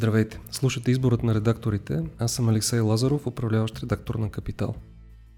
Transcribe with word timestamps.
Здравейте! 0.00 0.40
Слушате 0.50 0.90
изборът 0.90 1.22
на 1.22 1.34
редакторите. 1.34 2.02
Аз 2.18 2.32
съм 2.32 2.48
Алексей 2.48 2.80
Лазаров, 2.80 3.26
управляващ 3.26 3.82
редактор 3.82 4.14
на 4.14 4.30
Капитал. 4.30 4.74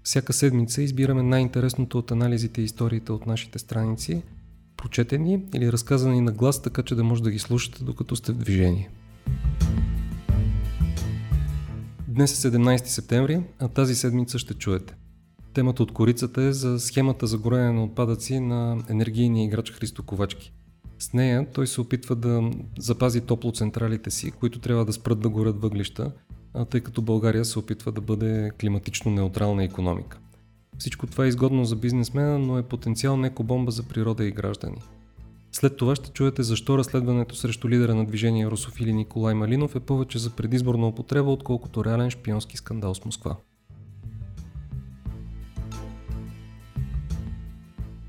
Всяка 0.03 0.33
седмица 0.33 0.81
избираме 0.81 1.23
най-интересното 1.23 1.97
от 1.97 2.11
анализите 2.11 2.61
и 2.61 2.63
историите 2.63 3.11
от 3.11 3.25
нашите 3.25 3.59
страници, 3.59 4.23
прочетени 4.77 5.45
или 5.53 5.71
разказани 5.71 6.21
на 6.21 6.31
глас, 6.31 6.61
така 6.61 6.83
че 6.83 6.95
да 6.95 7.03
може 7.03 7.23
да 7.23 7.31
ги 7.31 7.39
слушате 7.39 7.83
докато 7.83 8.15
сте 8.15 8.31
в 8.31 8.37
движение. 8.37 8.89
Днес 12.07 12.45
е 12.45 12.51
17 12.51 12.85
септември, 12.85 13.43
а 13.59 13.67
тази 13.67 13.95
седмица 13.95 14.39
ще 14.39 14.53
чуете. 14.53 14.95
Темата 15.53 15.83
от 15.83 15.93
корицата 15.93 16.41
е 16.41 16.53
за 16.53 16.79
схемата 16.79 17.27
за 17.27 17.37
горене 17.37 17.71
на 17.71 17.83
отпадъци 17.83 18.39
на 18.39 18.83
енергийния 18.89 19.45
играч 19.45 19.71
Христо 19.71 20.03
Ковачки– 20.03 20.53
с 21.03 21.13
нея 21.13 21.47
той 21.53 21.67
се 21.67 21.81
опитва 21.81 22.15
да 22.15 22.51
запази 22.79 23.21
топлоцентралите 23.21 24.11
си, 24.11 24.31
които 24.31 24.59
трябва 24.59 24.85
да 24.85 24.93
спрат 24.93 25.19
да 25.19 25.29
горят 25.29 25.61
въглища, 25.61 26.11
тъй 26.69 26.81
като 26.81 27.01
България 27.01 27.45
се 27.45 27.59
опитва 27.59 27.91
да 27.91 28.01
бъде 28.01 28.51
климатично 28.59 29.11
неутрална 29.11 29.63
економика. 29.63 30.19
Всичко 30.77 31.07
това 31.07 31.25
е 31.25 31.27
изгодно 31.27 31.65
за 31.65 31.75
бизнесмена, 31.75 32.39
но 32.39 32.57
е 32.57 32.63
потенциал 32.63 33.23
екобомба 33.25 33.71
за 33.71 33.83
природа 33.83 34.25
и 34.25 34.31
граждани. 34.31 34.81
След 35.51 35.77
това 35.77 35.95
ще 35.95 36.11
чуете 36.11 36.43
защо 36.43 36.77
разследването 36.77 37.35
срещу 37.35 37.69
лидера 37.69 37.95
на 37.95 38.05
движение 38.05 38.47
Русофили 38.47 38.93
Николай 38.93 39.33
Малинов 39.33 39.75
е 39.75 39.79
повече 39.79 40.19
за 40.19 40.29
предизборна 40.29 40.87
употреба, 40.87 41.31
отколкото 41.31 41.85
реален 41.85 42.09
шпионски 42.09 42.57
скандал 42.57 42.95
с 42.95 43.05
Москва. 43.05 43.35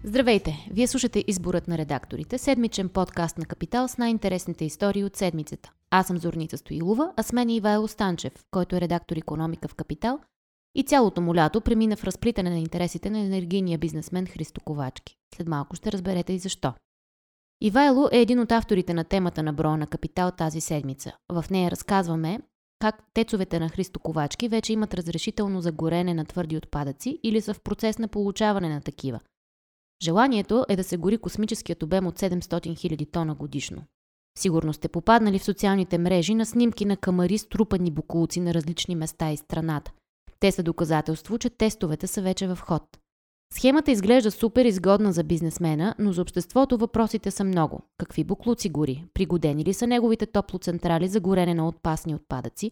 Здравейте! 0.06 0.66
Вие 0.70 0.86
слушате 0.86 1.24
Изборът 1.26 1.68
на 1.68 1.78
редакторите, 1.78 2.38
седмичен 2.38 2.88
подкаст 2.88 3.38
на 3.38 3.44
Капитал 3.44 3.88
с 3.88 3.98
най-интересните 3.98 4.64
истории 4.64 5.04
от 5.04 5.16
седмицата. 5.16 5.72
Аз 5.90 6.06
съм 6.06 6.18
Зорница 6.18 6.56
Стоилова, 6.58 7.12
а 7.16 7.22
с 7.22 7.32
мен 7.32 7.48
е 7.48 7.54
Ивайло 7.54 7.88
Станчев, 7.88 8.32
който 8.50 8.76
е 8.76 8.80
редактор 8.80 9.16
економика 9.16 9.68
в 9.68 9.74
Капитал 9.74 10.18
и 10.74 10.82
цялото 10.82 11.20
му 11.20 11.34
лято 11.34 11.60
премина 11.60 11.96
в 11.96 12.04
разплитане 12.04 12.50
на 12.50 12.58
интересите 12.58 13.10
на 13.10 13.18
енергийния 13.18 13.78
бизнесмен 13.78 14.26
Христо 14.26 14.60
Ковачки. 14.60 15.16
След 15.36 15.48
малко 15.48 15.76
ще 15.76 15.92
разберете 15.92 16.32
и 16.32 16.38
защо. 16.38 16.72
Ивайло 17.60 18.08
е 18.12 18.20
един 18.20 18.40
от 18.40 18.52
авторите 18.52 18.94
на 18.94 19.04
темата 19.04 19.42
на 19.42 19.52
броя 19.52 19.76
на 19.76 19.86
Капитал 19.86 20.30
тази 20.30 20.60
седмица. 20.60 21.12
В 21.32 21.44
нея 21.50 21.70
разказваме 21.70 22.40
как 22.78 23.02
тецовете 23.14 23.60
на 23.60 23.68
Христо 23.68 24.00
Ковачки 24.00 24.48
вече 24.48 24.72
имат 24.72 24.94
разрешително 24.94 25.60
за 25.60 25.72
горене 25.72 26.14
на 26.14 26.24
твърди 26.24 26.56
отпадъци 26.56 27.20
или 27.22 27.40
са 27.40 27.54
в 27.54 27.60
процес 27.60 27.98
на 27.98 28.08
получаване 28.08 28.68
на 28.68 28.80
такива– 28.80 29.20
Желанието 30.02 30.64
е 30.68 30.76
да 30.76 30.84
се 30.84 30.96
гори 30.96 31.18
космическият 31.18 31.82
обем 31.82 32.06
от 32.06 32.18
700 32.18 32.40
000 32.40 33.12
тона 33.12 33.34
годишно. 33.34 33.82
Сигурно 34.38 34.72
сте 34.72 34.88
попаднали 34.88 35.38
в 35.38 35.44
социалните 35.44 35.98
мрежи 35.98 36.34
на 36.34 36.46
снимки 36.46 36.84
на 36.84 36.96
камари 36.96 37.38
с 37.38 37.48
трупани 37.48 37.90
букулци 37.90 38.40
на 38.40 38.54
различни 38.54 38.94
места 38.94 39.32
из 39.32 39.40
страната. 39.40 39.92
Те 40.40 40.52
са 40.52 40.62
доказателство, 40.62 41.38
че 41.38 41.50
тестовете 41.50 42.06
са 42.06 42.22
вече 42.22 42.46
в 42.46 42.58
ход. 42.60 42.82
Схемата 43.54 43.90
изглежда 43.90 44.30
супер 44.30 44.64
изгодна 44.64 45.12
за 45.12 45.24
бизнесмена, 45.24 45.94
но 45.98 46.12
за 46.12 46.22
обществото 46.22 46.78
въпросите 46.78 47.30
са 47.30 47.44
много. 47.44 47.80
Какви 47.98 48.24
буклуци 48.24 48.68
гори? 48.68 49.04
Пригодени 49.14 49.64
ли 49.64 49.74
са 49.74 49.86
неговите 49.86 50.26
топлоцентрали 50.26 51.08
за 51.08 51.20
горене 51.20 51.54
на 51.54 51.68
отпасни 51.68 52.14
отпадъци? 52.14 52.70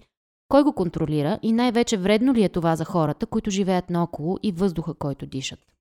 Кой 0.49 0.63
го 0.63 0.73
контролира 0.73 1.39
и 1.43 1.53
най-вече 1.53 1.97
вредно 1.97 2.35
ли 2.35 2.45
е 2.45 2.49
това 2.49 2.77
за 2.77 2.85
хората, 2.85 3.27
които 3.27 3.51
живеят 3.51 3.91
наоколо 3.91 4.39
и 4.43 4.53
въздуха, 4.53 4.95
който 4.95 5.27
дишат? 5.27 5.72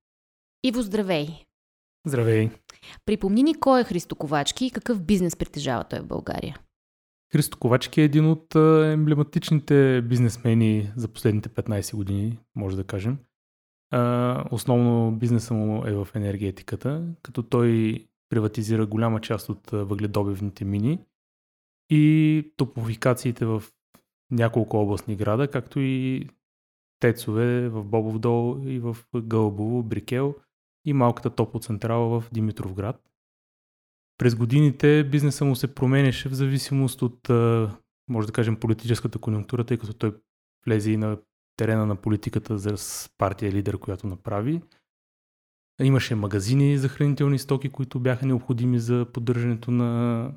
Иво, 0.64 0.82
здравей! 0.82 1.28
Здравей! 2.08 2.50
Припомни 3.06 3.44
ни 3.44 3.60
кой 3.60 3.82
е 3.82 3.84
Христо 3.84 4.16
Ковачки 4.16 4.66
и 4.66 4.72
какъв 4.72 5.02
бизнес 5.02 5.36
притежава 5.36 5.84
той 5.84 6.00
в 6.00 6.06
България. 6.06 6.60
Христо 7.32 7.58
Ковачки 7.58 8.02
е 8.02 8.04
един 8.04 8.26
от 8.26 8.56
емблематичните 8.86 10.02
бизнесмени 10.02 10.92
за 10.96 11.08
последните 11.08 11.50
15 11.50 11.96
години, 11.96 12.40
може 12.56 12.76
да 12.76 12.84
кажем. 12.84 13.18
Основно 14.52 15.12
бизнеса 15.12 15.54
му 15.54 15.86
е 15.86 15.94
в 15.94 16.08
енергетиката, 16.16 17.04
като 17.22 17.44
той 17.44 17.98
приватизира 18.30 18.86
голяма 18.86 19.22
част 19.22 19.50
от 19.50 19.70
въгледобивните 19.72 20.66
мини 20.66 21.00
и 21.90 22.54
топлофикациите 22.58 23.46
в 23.46 23.64
няколко 24.32 24.78
областни 24.78 25.16
града, 25.16 25.48
както 25.48 25.80
и 25.80 26.30
тецове 27.00 27.70
в 27.70 27.84
Бобов 27.84 28.20
дол 28.20 28.60
и 28.66 28.80
в 28.80 28.98
Гълбово, 29.16 29.84
Брикел– 29.84 30.36
и 30.86 30.94
малката 30.94 31.30
топлоцентрала 31.30 32.22
в 32.22 32.30
Димитровград. 32.32 33.02
През 34.18 34.36
годините 34.36 35.04
бизнеса 35.12 35.46
му 35.46 35.56
се 35.56 35.76
променяше 35.76 36.30
в 36.30 36.34
зависимост 36.34 37.02
от, 37.02 37.30
може 38.10 38.28
да 38.28 38.34
кажем, 38.34 38.56
политическата 38.56 39.20
конъюнктура, 39.20 39.64
тъй 39.64 39.78
като 39.78 39.94
той 39.94 40.16
влезе 40.66 40.92
и 40.92 40.98
на 40.98 41.18
терена 41.58 41.86
на 41.86 41.96
политиката 41.96 42.58
за 42.58 42.76
партия 43.18 43.52
лидер, 43.52 43.78
която 43.78 44.08
направи. 44.08 44.62
Имаше 45.82 46.16
магазини 46.16 46.78
за 46.78 46.90
хранителни 46.90 47.40
стоки, 47.40 47.70
които 47.70 48.00
бяха 48.00 48.26
необходими 48.26 48.80
за 48.80 49.06
поддържането 49.14 49.72
на 49.72 50.34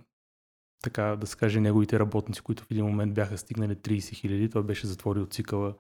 така 0.83 1.17
да 1.17 1.27
се 1.27 1.37
каже, 1.37 1.61
неговите 1.61 1.99
работници, 1.99 2.41
които 2.41 2.65
в 2.65 2.71
един 2.71 2.85
момент 2.85 3.15
бяха 3.15 3.39
стигнали 3.39 3.77
30 3.77 4.15
хиляди. 4.15 4.51
Той 4.51 4.63
беше 4.63 4.87
затворил 4.87 5.27
цикъла 5.27 5.75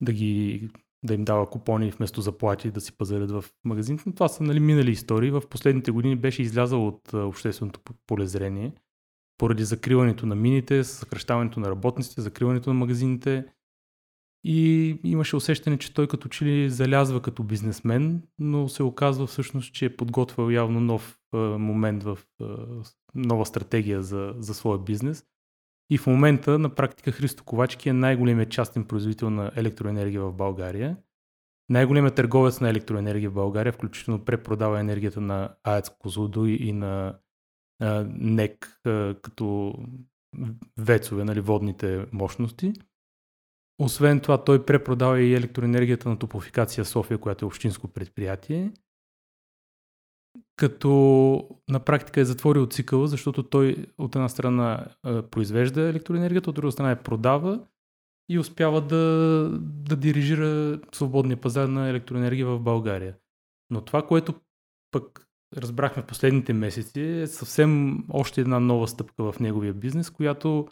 да 0.00 0.12
ги 0.12 0.70
да 1.02 1.14
им 1.14 1.24
дава 1.24 1.50
купони 1.50 1.90
вместо 1.90 2.20
заплати 2.20 2.70
да 2.70 2.80
си 2.80 2.96
пазарят 2.96 3.30
в 3.30 3.44
магазините. 3.64 4.04
Но 4.06 4.12
това 4.14 4.28
са 4.28 4.42
нали, 4.42 4.60
минали 4.60 4.90
истории. 4.90 5.30
В 5.30 5.42
последните 5.50 5.90
години 5.90 6.16
беше 6.16 6.42
излязъл 6.42 6.86
от 6.86 7.12
общественото 7.12 7.80
полезрение 8.06 8.72
поради 9.38 9.64
закриването 9.64 10.26
на 10.26 10.34
мините, 10.34 10.84
съкръщаването 10.84 11.60
на 11.60 11.70
работниците, 11.70 12.20
закриването 12.20 12.70
на 12.70 12.74
магазините. 12.74 13.44
И 14.44 14.96
имаше 15.04 15.36
усещане, 15.36 15.78
че 15.78 15.94
той 15.94 16.06
като 16.06 16.28
че 16.28 16.44
ли 16.44 16.70
залязва 16.70 17.22
като 17.22 17.42
бизнесмен, 17.42 18.22
но 18.38 18.68
се 18.68 18.82
оказва 18.82 19.26
всъщност, 19.26 19.74
че 19.74 19.84
е 19.84 19.96
подготвил 19.96 20.50
явно 20.50 20.80
нов 20.80 21.18
момент 21.58 22.02
в 22.02 22.18
нова 23.14 23.46
стратегия 23.46 24.02
за, 24.02 24.34
за 24.38 24.54
своя 24.54 24.78
бизнес. 24.78 25.24
И 25.90 25.98
в 25.98 26.06
момента 26.06 26.58
на 26.58 26.74
практика 26.74 27.12
Христо 27.12 27.44
Ковачки 27.44 27.88
е 27.88 27.92
най-големият 27.92 28.50
частен 28.50 28.84
производител 28.84 29.30
на 29.30 29.50
електроенергия 29.56 30.22
в 30.22 30.32
България. 30.32 30.96
Най-големият 31.68 32.14
търговец 32.14 32.60
на 32.60 32.70
електроенергия 32.70 33.30
в 33.30 33.34
България, 33.34 33.72
включително 33.72 34.24
препродава 34.24 34.80
енергията 34.80 35.20
на 35.20 35.54
АЕЦ 35.64 35.90
Козлодо 35.98 36.46
и 36.46 36.72
на 36.72 37.18
НЕК 38.08 38.80
като 39.22 39.74
вецове, 40.78 41.24
нали, 41.24 41.40
водните 41.40 42.06
мощности. 42.12 42.72
Освен 43.78 44.20
това, 44.20 44.44
той 44.44 44.66
препродава 44.66 45.20
и 45.20 45.34
електроенергията 45.34 46.08
на 46.08 46.18
Топофикация 46.18 46.84
София, 46.84 47.18
която 47.18 47.44
е 47.44 47.46
общинско 47.46 47.88
предприятие 47.88 48.72
като 50.56 51.48
на 51.68 51.80
практика 51.80 52.20
е 52.20 52.24
затворил 52.24 52.66
цикъла, 52.66 53.08
защото 53.08 53.42
той 53.42 53.86
от 53.98 54.14
една 54.14 54.28
страна 54.28 54.86
произвежда 55.30 55.80
електроенергията, 55.80 56.50
от 56.50 56.56
друга 56.56 56.72
страна 56.72 56.90
я 56.90 57.02
продава 57.02 57.60
и 58.30 58.38
успява 58.38 58.80
да, 58.80 58.96
да 59.60 59.96
дирижира 59.96 60.80
свободния 60.92 61.36
пазар 61.36 61.68
на 61.68 61.88
електроенергия 61.88 62.46
в 62.46 62.60
България. 62.60 63.14
Но 63.70 63.80
това, 63.80 64.06
което 64.06 64.34
пък 64.90 65.28
разбрахме 65.56 66.02
в 66.02 66.06
последните 66.06 66.52
месеци, 66.52 67.00
е 67.00 67.26
съвсем 67.26 68.04
още 68.10 68.40
една 68.40 68.60
нова 68.60 68.88
стъпка 68.88 69.32
в 69.32 69.40
неговия 69.40 69.74
бизнес, 69.74 70.10
която 70.10 70.68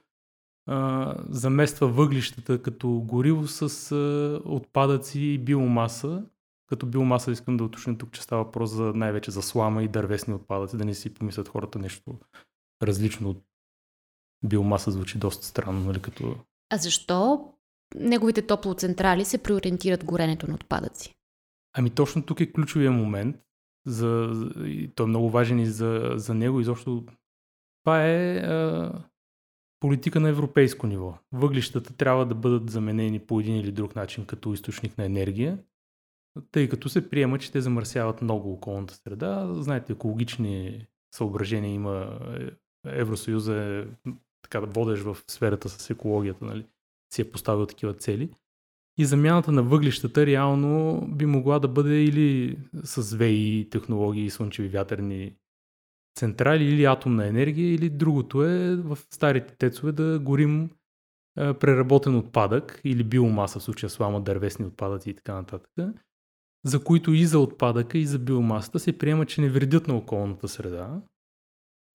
а, 0.66 1.14
замества 1.28 1.88
въглищата 1.88 2.62
като 2.62 2.90
гориво 2.90 3.46
с 3.46 3.92
а, 3.92 4.40
отпадъци 4.44 5.20
и 5.20 5.38
биомаса, 5.38 6.24
като 6.68 6.86
биомаса 6.86 7.32
искам 7.32 7.56
да 7.56 7.64
уточня 7.64 7.98
тук, 7.98 8.12
че 8.12 8.22
става 8.22 8.44
въпрос 8.44 8.70
за 8.70 8.82
най-вече 8.82 9.30
за 9.30 9.42
слама 9.42 9.82
и 9.82 9.88
дървесни 9.88 10.34
отпадъци, 10.34 10.76
да 10.76 10.84
не 10.84 10.94
си 10.94 11.14
помислят 11.14 11.48
хората 11.48 11.78
нещо 11.78 12.18
различно 12.82 13.30
от 13.30 13.44
биомаса 14.44 14.90
звучи 14.90 15.18
доста 15.18 15.46
странно, 15.46 15.80
нали, 15.80 16.02
като... 16.02 16.36
А 16.70 16.76
защо 16.76 17.48
неговите 17.94 18.46
топлоцентрали 18.46 19.24
се 19.24 19.42
преориентират 19.42 20.04
горенето 20.04 20.48
на 20.48 20.54
отпадъци? 20.54 21.14
Ами 21.76 21.90
точно 21.90 22.22
тук 22.22 22.40
е 22.40 22.52
ключовия 22.52 22.90
момент. 22.90 23.36
За, 23.86 24.32
и 24.64 24.92
той 24.94 25.04
е 25.04 25.08
много 25.08 25.30
важен 25.30 25.58
и 25.58 25.66
за, 25.66 26.12
за 26.16 26.34
него. 26.34 26.60
Изобщо 26.60 27.04
това 27.84 28.06
е 28.06 28.36
а, 28.36 28.92
политика 29.80 30.20
на 30.20 30.28
европейско 30.28 30.86
ниво. 30.86 31.18
Въглищата 31.32 31.96
трябва 31.96 32.26
да 32.26 32.34
бъдат 32.34 32.70
заменени 32.70 33.18
по 33.18 33.40
един 33.40 33.56
или 33.56 33.72
друг 33.72 33.96
начин 33.96 34.26
като 34.26 34.52
източник 34.52 34.98
на 34.98 35.04
енергия 35.04 35.58
тъй 36.50 36.68
като 36.68 36.88
се 36.88 37.10
приема, 37.10 37.38
че 37.38 37.52
те 37.52 37.60
замърсяват 37.60 38.22
много 38.22 38.52
околната 38.52 38.94
среда. 38.94 39.48
Знаете, 39.54 39.92
екологични 39.92 40.86
съображения 41.14 41.74
има. 41.74 42.18
Е, 42.40 42.50
Евросъюза 42.86 43.64
е 43.64 43.84
така 44.42 44.60
да 44.60 44.66
водеш 44.66 45.00
в 45.00 45.16
сферата 45.26 45.68
с 45.68 45.90
екологията, 45.90 46.44
нали? 46.44 46.66
си 47.14 47.22
е 47.22 47.30
поставил 47.30 47.66
такива 47.66 47.94
цели. 47.94 48.30
И 48.98 49.04
замяната 49.04 49.52
на 49.52 49.62
въглищата 49.62 50.26
реално 50.26 51.02
би 51.08 51.26
могла 51.26 51.58
да 51.58 51.68
бъде 51.68 52.02
или 52.02 52.58
с 52.84 53.16
ВИ 53.16 53.68
технологии, 53.70 54.30
слънчеви 54.30 54.68
вятърни 54.68 55.36
централи 56.18 56.64
или 56.64 56.84
атомна 56.84 57.26
енергия, 57.26 57.74
или 57.74 57.90
другото 57.90 58.44
е 58.44 58.76
в 58.76 58.98
старите 59.10 59.54
тецове 59.54 59.92
да 59.92 60.18
горим 60.18 60.70
е, 61.38 61.54
преработен 61.54 62.16
отпадък 62.16 62.80
или 62.84 63.04
биомаса, 63.04 63.58
в 63.58 63.62
случая 63.62 63.90
слама, 63.90 64.20
дървесни 64.20 64.66
отпадъци 64.66 65.10
и 65.10 65.14
така 65.14 65.34
нататък, 65.34 65.70
за 66.64 66.84
които 66.84 67.12
и 67.12 67.26
за 67.26 67.38
отпадъка, 67.38 67.98
и 67.98 68.06
за 68.06 68.18
биомасата 68.18 68.78
се 68.78 68.98
приема, 68.98 69.26
че 69.26 69.40
не 69.40 69.50
вредят 69.50 69.88
на 69.88 69.96
околната 69.96 70.48
среда. 70.48 71.02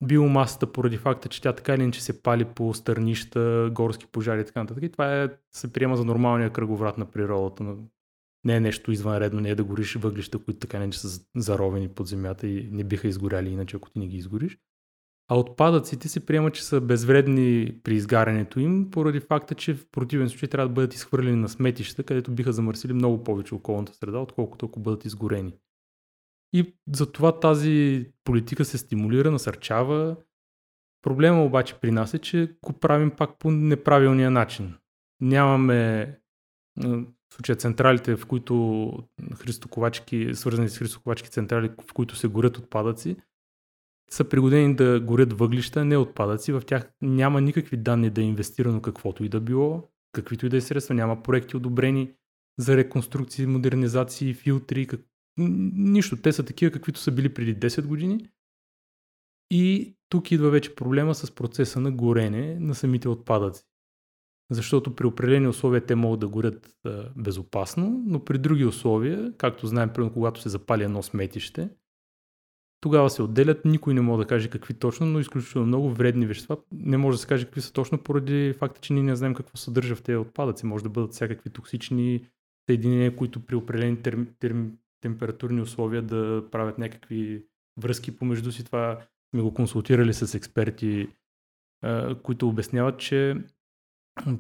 Биомасата, 0.04 0.72
поради 0.72 0.98
факта, 0.98 1.30
че 1.30 1.42
тя 1.42 1.54
така 1.54 1.76
или 1.76 1.82
иначе 1.84 2.04
се 2.04 2.22
пали 2.22 2.46
по 2.46 2.74
стърнища, 2.74 3.70
горски 3.74 4.06
пожари 4.06 4.42
и 4.42 4.46
така 4.46 4.60
нататък, 4.60 4.84
и 4.84 4.92
това 4.92 5.24
е, 5.24 5.30
се 5.52 5.74
приема 5.74 5.98
за 5.98 6.06
нормалния 6.06 6.54
кръговрат 6.54 6.98
на 6.98 7.06
природата. 7.06 7.76
Не 8.46 8.56
е 8.56 8.60
нещо 8.60 8.92
извънредно, 8.92 9.42
не 9.42 9.50
е 9.50 9.56
да 9.56 9.64
гориш 9.64 9.96
въглища, 9.96 10.40
които 10.44 10.60
така 10.60 10.80
не 10.80 10.94
са 10.94 11.26
заровени 11.36 11.90
под 11.90 12.08
земята 12.08 12.48
и 12.48 12.70
не 12.72 12.84
биха 12.84 13.08
изгоряли 13.08 13.50
иначе, 13.50 13.78
ако 13.78 13.90
ти 13.90 14.00
не 14.00 14.08
ги 14.08 14.18
изгориш. 14.18 14.58
А 15.28 15.36
отпадъците 15.36 16.10
се 16.10 16.26
приема, 16.26 16.52
че 16.52 16.64
са 16.64 16.82
безвредни 16.82 17.80
при 17.84 17.96
изгарянето 17.96 18.60
им, 18.60 18.92
поради 18.92 19.20
факта, 19.20 19.56
че 19.56 19.74
в 19.74 19.86
противен 19.92 20.30
случай 20.30 20.50
трябва 20.50 20.68
да 20.68 20.74
бъдат 20.74 20.94
изхвърлени 20.94 21.38
на 21.38 21.50
сметища, 21.50 22.04
където 22.04 22.32
биха 22.32 22.54
замърсили 22.54 22.94
много 22.94 23.24
повече 23.24 23.56
околната 23.56 23.94
среда, 23.94 24.20
отколкото 24.20 24.66
ако 24.66 24.80
бъдат 24.80 25.06
изгорени. 25.06 25.54
И 26.54 26.74
затова 26.94 27.40
тази 27.40 28.06
политика 28.24 28.66
се 28.66 28.78
стимулира, 28.78 29.32
насърчава. 29.32 30.16
Проблема 31.02 31.46
обаче 31.46 31.80
при 31.82 31.92
нас 31.92 32.14
е, 32.14 32.20
че 32.20 32.56
го 32.66 32.74
правим 32.74 33.12
пак 33.12 33.40
по 33.40 33.52
неправилния 33.52 34.32
начин. 34.32 34.76
Нямаме 35.22 36.06
в 36.78 37.36
случая 37.36 37.56
централите, 37.56 38.16
в 38.16 38.26
които 38.26 38.92
христоковачки, 39.36 40.30
свързани 40.34 40.70
с 40.70 40.78
христоковачки 40.78 41.30
централи, 41.30 41.72
в 41.90 41.94
които 41.94 42.16
се 42.16 42.28
горят 42.28 42.58
отпадъци, 42.58 43.18
са 44.10 44.30
пригодени 44.30 44.76
да 44.76 45.00
горят 45.00 45.34
въглища, 45.34 45.86
не 45.86 45.98
отпадъци. 45.98 46.52
В 46.52 46.62
тях 46.62 46.92
няма 47.02 47.42
никакви 47.42 47.78
данни 47.78 48.10
да 48.10 48.22
е 48.22 48.26
инвестирано 48.26 48.82
каквото 48.82 49.24
и 49.24 49.30
да 49.30 49.42
било, 49.42 49.90
каквито 50.12 50.46
и 50.46 50.50
да 50.50 50.58
е 50.58 50.62
средства, 50.62 50.96
няма 50.96 51.24
проекти 51.24 51.58
одобрени 51.58 52.12
за 52.60 52.78
реконструкции, 52.78 53.46
модернизации, 53.46 54.34
филтри, 54.34 54.88
как... 54.88 55.02
нищо. 55.38 56.18
Те 56.18 56.32
са 56.32 56.46
такива, 56.46 56.72
каквито 56.72 57.00
са 57.00 57.12
били 57.12 57.34
преди 57.34 57.56
10 57.60 57.86
години. 57.86 58.30
И 59.52 59.96
тук 60.10 60.32
идва 60.32 60.50
вече 60.50 60.76
проблема 60.76 61.16
с 61.16 61.32
процеса 61.36 61.80
на 61.80 61.92
горене 61.92 62.60
на 62.60 62.76
самите 62.76 63.10
отпадъци. 63.10 63.64
Защото 64.52 64.96
при 64.96 65.06
определени 65.06 65.48
условия 65.48 65.86
те 65.86 65.96
могат 65.96 66.20
да 66.20 66.28
горят 66.28 66.76
безопасно, 67.16 68.04
но 68.06 68.26
при 68.26 68.38
други 68.38 68.66
условия, 68.66 69.34
както 69.38 69.68
знаем, 69.68 69.90
примерно 69.94 70.14
когато 70.14 70.42
се 70.42 70.50
запали 70.50 70.84
едно 70.84 71.04
сметище, 71.04 71.70
тогава 72.84 73.10
се 73.10 73.22
отделят, 73.22 73.66
никой 73.66 73.94
не 73.94 74.02
може 74.02 74.24
да 74.24 74.28
каже 74.28 74.50
какви 74.50 74.74
точно, 74.74 75.06
но 75.06 75.20
изключително 75.20 75.68
много 75.68 75.90
вредни 75.90 76.26
вещества. 76.26 76.58
Не 76.72 76.98
може 76.98 77.16
да 77.16 77.22
се 77.22 77.28
каже 77.28 77.46
какви 77.46 77.62
са 77.62 77.74
точно 77.74 77.98
поради 77.98 78.54
факта, 78.54 78.82
че 78.82 78.94
ние 78.94 79.04
не 79.04 79.16
знаем 79.16 79.34
какво 79.34 79.58
съдържа 79.58 79.96
в 79.96 80.02
тези 80.02 80.18
отпадъци. 80.18 80.66
Може 80.66 80.84
да 80.84 80.90
бъдат 80.90 81.12
всякакви 81.12 81.50
токсични 81.50 82.26
съединения, 82.70 83.16
които 83.16 83.46
при 83.46 83.56
определени 83.56 84.02
терм, 84.02 84.28
терм, 84.40 84.72
температурни 85.02 85.62
условия 85.62 86.02
да 86.02 86.44
правят 86.52 86.78
някакви 86.78 87.46
връзки 87.82 88.18
помежду 88.18 88.52
си. 88.52 88.66
Това 88.66 89.00
сме 89.34 89.42
го 89.42 89.54
консултирали 89.54 90.14
с 90.14 90.36
експерти, 90.36 91.08
които 92.24 92.50
обясняват, 92.50 93.00
че 93.00 93.36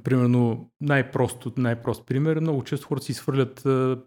примерно 0.03 0.71
най-прост, 0.81 1.57
най-прост 1.57 2.05
пример, 2.05 2.39
много 2.39 2.63
често 2.63 2.87
хората 2.87 3.05
си 3.05 3.13
свърлят 3.13 3.55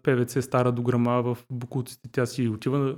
ПВЦ 0.03 0.43
стара 0.43 0.71
дограма 0.71 1.21
в 1.23 1.37
букуците, 1.51 2.09
тя 2.11 2.25
си 2.25 2.47
отива 2.47 2.97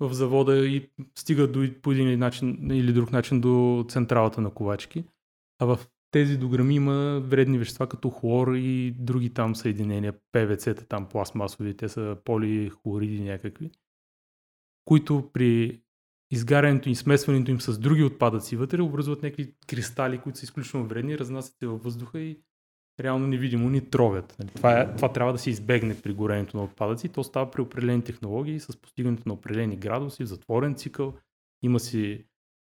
в 0.00 0.12
завода 0.12 0.66
и 0.66 0.90
стига 1.18 1.48
до, 1.48 1.68
по 1.82 1.92
един 1.92 2.18
начин 2.18 2.70
или 2.70 2.92
друг 2.92 3.12
начин 3.12 3.40
до 3.40 3.84
централата 3.88 4.40
на 4.40 4.50
ковачки. 4.50 5.04
А 5.58 5.66
в 5.66 5.88
тези 6.10 6.36
дограми 6.36 6.74
има 6.74 7.20
вредни 7.24 7.58
вещества 7.58 7.88
като 7.88 8.10
хлор 8.10 8.54
и 8.54 8.90
други 8.90 9.34
там 9.34 9.56
съединения, 9.56 10.14
ПВЦ-та 10.32 10.84
там 10.84 11.08
пластмасови, 11.08 11.76
те 11.76 11.88
са 11.88 12.16
полихлориди 12.24 13.20
някакви, 13.20 13.70
които 14.84 15.30
при 15.32 15.82
изгарянето 16.30 16.88
и 16.88 16.94
смесването 16.94 17.50
им 17.50 17.60
с 17.60 17.78
други 17.78 18.04
отпадъци 18.04 18.56
вътре 18.56 18.82
образуват 18.82 19.22
някакви 19.22 19.54
кристали, 19.66 20.18
които 20.18 20.38
са 20.38 20.44
изключително 20.44 20.86
вредни, 20.86 21.18
разнасят 21.18 21.58
се 21.58 21.66
във 21.66 21.82
въздуха 21.82 22.20
и 22.20 22.40
реално 23.00 23.26
невидимо 23.26 23.70
ни 23.70 23.90
тровят. 23.90 24.36
Нали, 24.38 24.48
това, 24.56 24.80
е, 24.80 24.96
това 24.96 25.12
трябва 25.12 25.32
да 25.32 25.38
се 25.38 25.50
избегне 25.50 26.00
при 26.00 26.12
горенето 26.12 26.56
на 26.56 26.62
отпадъци. 26.62 27.08
То 27.08 27.24
става 27.24 27.50
при 27.50 27.60
определени 27.60 28.04
технологии 28.04 28.60
с 28.60 28.76
постигането 28.76 29.22
на 29.26 29.34
определени 29.34 29.76
градуси, 29.76 30.26
затворен 30.26 30.74
цикъл. 30.74 31.14
Има 31.62 31.80
си 31.80 32.24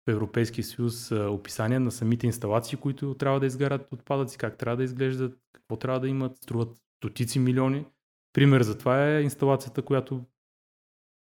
в 0.09 0.11
Европейския 0.11 0.65
съюз 0.65 1.13
описания 1.13 1.81
на 1.81 1.91
самите 1.91 2.27
инсталации, 2.27 2.79
които 2.79 3.15
трябва 3.15 3.41
да 3.41 3.47
изгарят 3.47 3.93
отпадъци, 3.93 4.39
как 4.39 4.59
трябва 4.59 4.77
да 4.77 4.85
изглеждат, 4.85 5.39
какво 5.53 5.77
трябва 5.77 6.01
да 6.01 6.09
имат, 6.09 6.37
струват 6.37 6.77
стотици 6.97 7.39
милиони. 7.39 7.85
Пример 8.33 8.63
за 8.63 8.79
това 8.79 9.09
е 9.09 9.23
инсталацията, 9.23 9.83
която 9.83 10.25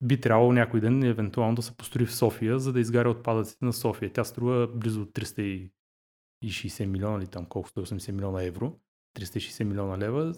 би 0.03 0.21
трябвало 0.21 0.53
някой 0.53 0.81
ден 0.81 1.03
евентуално 1.03 1.55
да 1.55 1.63
се 1.63 1.77
построи 1.77 2.07
в 2.07 2.15
София, 2.15 2.59
за 2.59 2.73
да 2.73 2.81
изгаря 2.81 3.11
отпадъците 3.11 3.65
на 3.65 3.73
София. 3.73 4.13
Тя 4.13 4.25
струва 4.25 4.67
близо 4.67 5.07
360 5.07 5.71
милиона 6.87 7.19
или 7.19 7.27
там 7.27 7.45
колко 7.45 7.69
180 7.69 8.13
милиона 8.13 8.43
евро. 8.43 8.77
360 9.21 9.65
милиона 9.65 9.99
лева, 9.99 10.35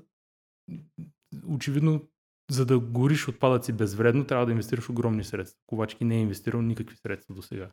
очевидно, 1.47 2.09
за 2.51 2.67
да 2.67 2.79
гориш 2.79 3.29
отпадъци 3.29 3.73
безвредно, 3.73 4.27
трябва 4.27 4.47
да 4.47 4.53
инвестираш 4.53 4.89
огромни 4.89 5.25
средства. 5.25 5.61
Ковачки 5.67 6.05
не 6.05 6.17
е 6.17 6.21
инвестирал 6.21 6.63
никакви 6.63 6.97
средства 6.97 7.35
до 7.35 7.43
сега. 7.43 7.73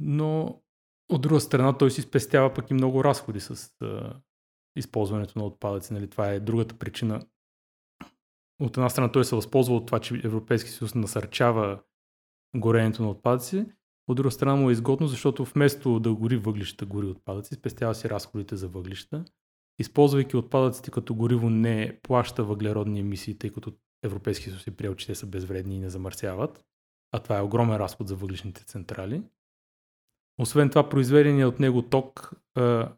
Но 0.00 0.60
от 1.08 1.22
друга 1.22 1.40
страна 1.40 1.78
той 1.78 1.90
си 1.90 2.02
спестява 2.02 2.54
пък 2.54 2.70
и 2.70 2.74
много 2.74 3.04
разходи 3.04 3.40
с 3.40 3.72
а, 3.82 4.20
използването 4.76 5.38
на 5.38 5.44
отпадъци. 5.44 5.92
Нали? 5.92 6.10
Това 6.10 6.28
е 6.28 6.40
другата 6.40 6.78
причина. 6.78 7.26
От 8.60 8.76
една 8.76 8.88
страна 8.88 9.12
той 9.12 9.24
се 9.24 9.36
възползва 9.36 9.76
от 9.76 9.86
това, 9.86 10.00
че 10.00 10.20
Европейски 10.24 10.70
съюз 10.70 10.94
насърчава 10.94 11.82
горенето 12.56 13.02
на 13.02 13.10
отпадъци, 13.10 13.66
от 14.08 14.16
друга 14.16 14.30
страна 14.30 14.56
му 14.56 14.70
е 14.70 14.72
изгодно, 14.72 15.06
защото 15.06 15.44
вместо 15.44 16.00
да 16.00 16.14
гори 16.14 16.36
въглища, 16.36 16.86
гори 16.86 17.06
отпадъци, 17.06 17.54
спестява 17.54 17.94
си 17.94 18.10
разходите 18.10 18.56
за 18.56 18.68
въглища. 18.68 19.24
Използвайки 19.78 20.36
отпадъците 20.36 20.90
като 20.90 21.14
гориво 21.14 21.50
не 21.50 22.00
плаща 22.02 22.44
въглеродни 22.44 23.00
емисии, 23.00 23.38
тъй 23.38 23.50
като 23.50 23.72
Европейския 24.02 24.52
съюз 24.52 24.66
е 24.66 24.76
приел, 24.76 24.94
че 24.94 25.06
те 25.06 25.14
са 25.14 25.26
безвредни 25.26 25.76
и 25.76 25.78
не 25.78 25.90
замърсяват, 25.90 26.64
а 27.12 27.18
това 27.18 27.38
е 27.38 27.42
огромен 27.42 27.76
разход 27.76 28.08
за 28.08 28.16
въглишните 28.16 28.64
централи. 28.64 29.22
Освен 30.38 30.70
това, 30.70 30.88
произведения 30.88 31.48
от 31.48 31.60
него 31.60 31.82
ток 31.82 32.32
а, 32.54 32.92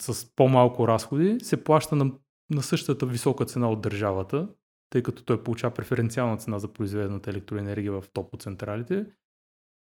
с 0.00 0.34
по-малко 0.36 0.88
разходи 0.88 1.40
се 1.40 1.64
плаща 1.64 1.96
на, 1.96 2.12
на 2.50 2.62
същата 2.62 3.06
висока 3.06 3.44
цена 3.44 3.70
от 3.70 3.80
държавата, 3.80 4.48
тъй 4.90 5.02
като 5.02 5.24
той 5.24 5.42
получава 5.42 5.74
преференциална 5.74 6.36
цена 6.36 6.58
за 6.58 6.72
произведената 6.72 7.30
електроенергия 7.30 7.92
в 7.92 8.04
топоцентралите 8.12 9.06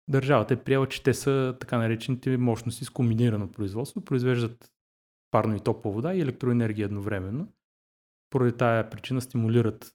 държавата 0.08 0.54
е 0.54 0.64
приела, 0.64 0.88
че 0.88 1.04
те 1.04 1.14
са 1.14 1.58
така 1.60 1.78
наречените 1.78 2.38
мощности 2.38 2.86
с 2.86 2.90
комбинирано 2.90 3.52
производство, 3.52 4.02
произвеждат 4.02 4.72
парно 5.32 5.56
и 5.56 5.60
топла 5.60 5.92
вода 5.92 6.14
и 6.14 6.22
електроенергия 6.22 6.86
едновременно. 6.86 7.48
Поради 8.30 8.58
тая 8.58 8.90
причина 8.90 9.22
стимулират 9.22 9.94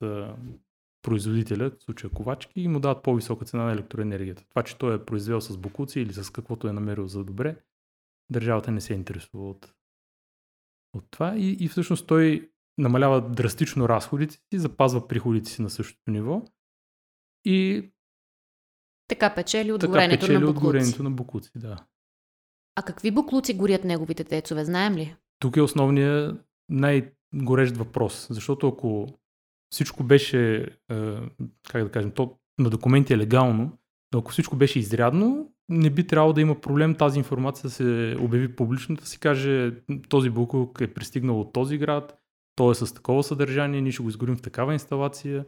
производителя, 1.02 1.70
в 1.70 1.82
случая 1.82 2.10
ковачки, 2.10 2.60
и 2.60 2.68
му 2.68 2.80
дават 2.80 3.02
по-висока 3.02 3.44
цена 3.44 3.64
на 3.64 3.72
електроенергията. 3.72 4.44
Това, 4.48 4.62
че 4.62 4.78
той 4.78 4.94
е 4.94 5.04
произвел 5.04 5.40
с 5.40 5.56
бокуци 5.56 6.00
или 6.00 6.12
с 6.12 6.30
каквото 6.30 6.68
е 6.68 6.72
намерил 6.72 7.06
за 7.06 7.24
добре, 7.24 7.56
държавата 8.30 8.70
не 8.70 8.80
се 8.80 8.94
интересува 8.94 9.50
от, 9.50 9.74
от 10.94 11.04
това 11.10 11.36
и, 11.36 11.56
и 11.60 11.68
всъщност 11.68 12.06
той 12.06 12.50
намалява 12.78 13.30
драстично 13.30 13.88
разходите 13.88 14.34
си, 14.34 14.58
запазва 14.58 15.08
приходите 15.08 15.50
си 15.50 15.62
на 15.62 15.70
същото 15.70 16.10
ниво 16.10 16.42
и 17.44 17.90
така 19.10 19.34
печели 19.34 19.72
от 19.72 19.80
така 19.80 19.90
горенето 19.90 20.20
печели 20.20 20.38
на 20.38 20.40
буклуци. 20.40 20.66
от 20.66 20.72
горенето 20.72 21.02
на 21.02 21.10
буклуци, 21.10 21.50
да. 21.56 21.76
А 22.76 22.82
какви 22.82 23.10
буклуци 23.10 23.54
горят 23.54 23.84
неговите 23.84 24.24
тецове, 24.24 24.64
знаем 24.64 24.94
ли? 24.94 25.16
Тук 25.38 25.56
е 25.56 25.62
основният 25.62 26.40
най-горещ 26.68 27.76
въпрос, 27.76 28.26
защото 28.30 28.68
ако 28.68 29.08
всичко 29.72 30.04
беше, 30.04 30.56
е, 30.90 31.14
как 31.70 31.84
да 31.84 31.90
кажем, 31.90 32.10
то 32.10 32.36
на 32.58 32.70
документи 32.70 33.12
е 33.12 33.18
легално, 33.18 33.78
но 34.12 34.18
ако 34.18 34.30
всичко 34.30 34.56
беше 34.56 34.78
изрядно, 34.78 35.52
не 35.68 35.90
би 35.90 36.06
трябвало 36.06 36.32
да 36.32 36.40
има 36.40 36.60
проблем 36.60 36.94
тази 36.94 37.18
информация 37.18 37.62
да 37.62 37.70
се 37.70 38.16
обяви 38.20 38.56
публично, 38.56 38.96
да 38.96 39.06
се 39.06 39.18
каже 39.18 39.72
този 40.08 40.30
буклук 40.30 40.80
е 40.80 40.94
пристигнал 40.94 41.40
от 41.40 41.52
този 41.52 41.78
град, 41.78 42.18
той 42.56 42.72
е 42.72 42.74
с 42.74 42.94
такова 42.94 43.22
съдържание, 43.22 43.80
ние 43.80 43.92
ще 43.92 44.02
го 44.02 44.08
изгорим 44.08 44.36
в 44.36 44.42
такава 44.42 44.72
инсталация 44.72 45.44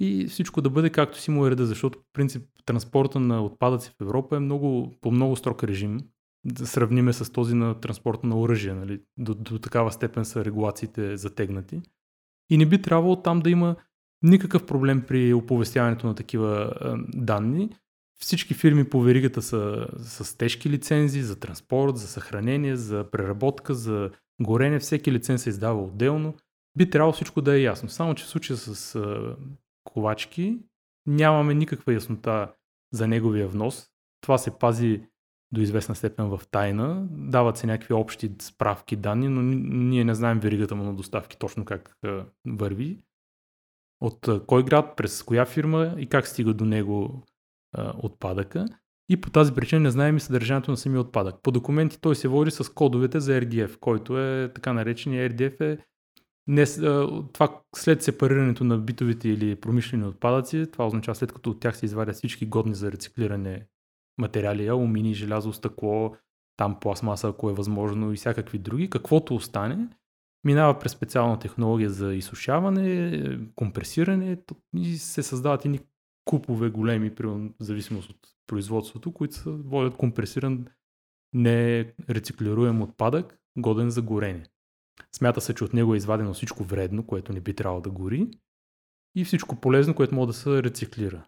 и 0.00 0.26
всичко 0.26 0.60
да 0.60 0.70
бъде 0.70 0.90
както 0.90 1.18
си 1.18 1.30
му 1.30 1.46
е 1.46 1.50
реда, 1.50 1.66
защото 1.66 1.98
по 1.98 2.04
принцип 2.12 2.42
транспорта 2.64 3.20
на 3.20 3.44
отпадъци 3.44 3.90
в 3.90 4.00
Европа 4.00 4.36
е 4.36 4.40
много, 4.40 4.94
по 5.00 5.10
много 5.10 5.36
строг 5.36 5.64
режим. 5.64 6.00
Да 6.44 6.66
сравниме 6.66 7.12
с 7.12 7.32
този 7.32 7.54
на 7.54 7.80
транспорта 7.80 8.26
на 8.26 8.40
оръжие. 8.40 8.74
Нали? 8.74 9.00
До, 9.16 9.34
до 9.34 9.58
такава 9.58 9.92
степен 9.92 10.24
са 10.24 10.44
регулациите 10.44 11.16
затегнати. 11.16 11.80
И 12.50 12.56
не 12.56 12.66
би 12.66 12.82
трябвало 12.82 13.22
там 13.22 13.40
да 13.40 13.50
има 13.50 13.76
никакъв 14.22 14.66
проблем 14.66 15.04
при 15.08 15.34
оповестяването 15.34 16.06
на 16.06 16.14
такива 16.14 16.74
е, 16.80 16.86
данни. 17.18 17.70
всички 18.20 18.54
фирми 18.54 18.84
по 18.84 19.00
веригата 19.00 19.42
са 19.42 19.86
с 19.98 20.38
тежки 20.38 20.70
лицензии 20.70 21.22
за 21.22 21.40
транспорт, 21.40 21.96
за 21.96 22.06
съхранение, 22.06 22.76
за 22.76 23.10
преработка, 23.10 23.74
за 23.74 24.10
горене. 24.42 24.78
Всеки 24.78 25.12
лиценз 25.12 25.42
се 25.42 25.48
издава 25.48 25.82
отделно. 25.82 26.34
Би 26.76 26.90
трябвало 26.90 27.12
всичко 27.12 27.42
да 27.42 27.54
е 27.54 27.62
ясно. 27.62 27.88
Само, 27.88 28.14
че 28.14 28.24
в 28.24 28.28
случая 28.28 28.56
с 28.56 28.96
ковачки 29.88 30.58
нямаме 31.06 31.54
никаква 31.54 31.92
яснота 31.92 32.54
за 32.92 33.08
неговия 33.08 33.48
внос. 33.48 33.86
Това 34.20 34.38
се 34.38 34.58
пази 34.58 35.02
до 35.52 35.60
известна 35.60 35.94
степен 35.94 36.28
в 36.28 36.40
тайна. 36.50 37.06
Дават 37.10 37.56
се 37.56 37.66
някакви 37.66 37.94
общи 37.94 38.32
справки, 38.40 38.96
данни, 38.96 39.28
но 39.28 39.42
ние 39.42 40.04
не 40.04 40.14
знаем 40.14 40.40
веригата 40.40 40.74
му 40.74 40.84
на 40.84 40.94
доставки 40.94 41.38
точно 41.38 41.64
как 41.64 41.96
върви. 42.46 42.98
От 44.00 44.28
кой 44.46 44.64
град, 44.64 44.96
през 44.96 45.22
коя 45.22 45.46
фирма 45.46 45.94
и 45.98 46.06
как 46.06 46.26
стига 46.26 46.54
до 46.54 46.64
него 46.64 47.22
отпадъка. 48.02 48.66
И 49.08 49.20
по 49.20 49.30
тази 49.30 49.54
причина 49.54 49.80
не 49.80 49.90
знаем 49.90 50.16
и 50.16 50.20
съдържанието 50.20 50.70
на 50.70 50.76
самия 50.76 51.00
отпадък. 51.00 51.42
По 51.42 51.50
документи 51.50 52.00
той 52.00 52.16
се 52.16 52.28
води 52.28 52.50
с 52.50 52.72
кодовете 52.74 53.20
за 53.20 53.32
RDF, 53.32 53.78
който 53.78 54.18
е 54.18 54.52
така 54.54 54.72
наречения 54.72 55.30
RDF 55.30 55.60
е 55.60 55.78
не, 56.48 56.66
това 57.32 57.60
след 57.76 58.02
сепарирането 58.02 58.64
на 58.64 58.78
битовите 58.78 59.28
или 59.28 59.56
промишлени 59.56 60.04
отпадъци, 60.04 60.66
това 60.72 60.86
означава 60.86 61.14
след 61.14 61.32
като 61.32 61.50
от 61.50 61.60
тях 61.60 61.76
се 61.76 61.86
извадят 61.86 62.16
всички 62.16 62.46
годни 62.46 62.74
за 62.74 62.92
рециклиране 62.92 63.66
материали, 64.18 64.68
алумини, 64.68 65.14
желязо, 65.14 65.52
стъкло, 65.52 66.16
там 66.56 66.80
пластмаса, 66.80 67.28
ако 67.28 67.50
е 67.50 67.54
възможно 67.54 68.12
и 68.12 68.16
всякакви 68.16 68.58
други, 68.58 68.90
каквото 68.90 69.34
остане, 69.34 69.88
минава 70.44 70.78
през 70.78 70.92
специална 70.92 71.38
технология 71.38 71.90
за 71.90 72.14
изсушаване, 72.14 73.38
компресиране 73.54 74.38
и 74.76 74.96
се 74.96 75.22
създават 75.22 75.64
едни 75.64 75.80
купове 76.24 76.70
големи, 76.70 77.12
в 77.20 77.50
зависимост 77.60 78.10
от 78.10 78.18
производството, 78.46 79.12
които 79.12 79.34
са 79.34 79.50
водят 79.50 79.96
компресиран 79.96 80.66
нерециклируем 81.34 82.82
отпадък, 82.82 83.38
годен 83.58 83.90
за 83.90 84.02
горене. 84.02 84.44
Смята 85.16 85.40
се, 85.40 85.54
че 85.54 85.64
от 85.64 85.74
него 85.74 85.94
е 85.94 85.96
извадено 85.96 86.34
всичко 86.34 86.64
вредно, 86.64 87.06
което 87.06 87.32
не 87.32 87.40
би 87.40 87.54
трябвало 87.54 87.80
да 87.80 87.90
гори 87.90 88.30
и 89.16 89.24
всичко 89.24 89.56
полезно, 89.56 89.94
което 89.94 90.14
може 90.14 90.26
да 90.26 90.32
се 90.32 90.62
рециклира. 90.62 91.26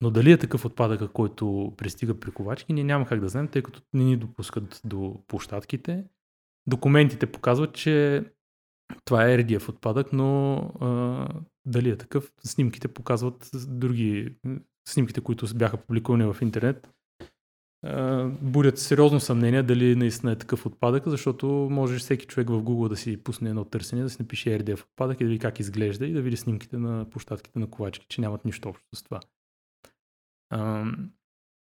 Но 0.00 0.10
дали 0.10 0.32
е 0.32 0.38
такъв 0.38 0.64
отпадък, 0.64 1.12
който 1.12 1.74
пристига 1.76 2.20
при 2.20 2.30
ковачки, 2.30 2.72
ние 2.72 2.84
няма 2.84 3.06
как 3.06 3.20
да 3.20 3.28
знаем, 3.28 3.48
тъй 3.48 3.62
като 3.62 3.82
не 3.92 4.04
ни 4.04 4.16
допускат 4.16 4.80
до 4.84 5.22
площадките. 5.26 6.04
Документите 6.66 7.32
показват, 7.32 7.74
че 7.74 8.24
това 9.04 9.30
е 9.30 9.38
редиев 9.38 9.68
отпадък, 9.68 10.12
но 10.12 10.54
а, 10.80 11.28
дали 11.66 11.90
е 11.90 11.96
такъв, 11.96 12.32
снимките 12.44 12.88
показват 12.88 13.50
други 13.68 14.36
снимките, 14.88 15.20
които 15.20 15.46
бяха 15.54 15.76
публикувани 15.76 16.24
в 16.24 16.36
интернет, 16.42 16.90
будят 18.40 18.78
сериозно 18.78 19.20
съмнение 19.20 19.62
дали 19.62 19.96
наистина 19.96 20.32
е 20.32 20.38
такъв 20.38 20.66
отпадък, 20.66 21.02
защото 21.06 21.46
може 21.70 21.98
всеки 21.98 22.26
човек 22.26 22.48
в 22.48 22.62
Google 22.62 22.88
да 22.88 22.96
си 22.96 23.16
пусне 23.16 23.48
едно 23.50 23.64
търсене, 23.64 24.02
да 24.02 24.10
си 24.10 24.16
напише 24.20 24.58
RDF 24.58 24.82
отпадък 24.82 25.20
и 25.20 25.24
да 25.24 25.28
види 25.28 25.38
как 25.38 25.60
изглежда 25.60 26.06
и 26.06 26.12
да 26.12 26.22
види 26.22 26.36
снимките 26.36 26.78
на 26.78 27.10
площадките 27.10 27.58
на 27.58 27.70
ковачки, 27.70 28.06
че 28.08 28.20
нямат 28.20 28.44
нищо 28.44 28.68
общо 28.68 28.86
с 28.94 29.02
това. 29.02 29.20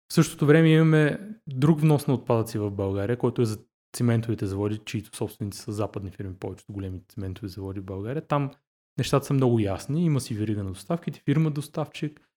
В 0.10 0.13
същото 0.13 0.46
време 0.46 0.70
имаме 0.70 1.20
друг 1.48 1.80
внос 1.80 2.08
на 2.08 2.13
отпадъци 2.13 2.58
в 2.58 2.72
България, 2.72 3.18
който 3.18 3.41
е 3.41 3.46
за 3.46 3.60
циментовите 3.96 4.46
заводи, 4.46 4.77
чието 4.86 5.18
собственици 5.18 5.60
са 5.60 5.72
западни 5.72 6.12
фирми, 6.12 6.36
повечето 6.36 6.74
големи 6.74 7.01
циментови 7.10 7.50
заводи 7.50 7.80
в 7.80 7.86
България. 7.86 8.27
Там 8.27 8.51
нещата 8.98 9.25
са 9.25 9.34
много 9.34 9.60
ясни. 9.60 10.06
Има 10.06 10.22
си 10.22 10.34
верига 10.34 10.63
на 10.63 10.72
доставките, 10.72 11.22
фирма 11.25 11.51
доставчик, 11.51 12.30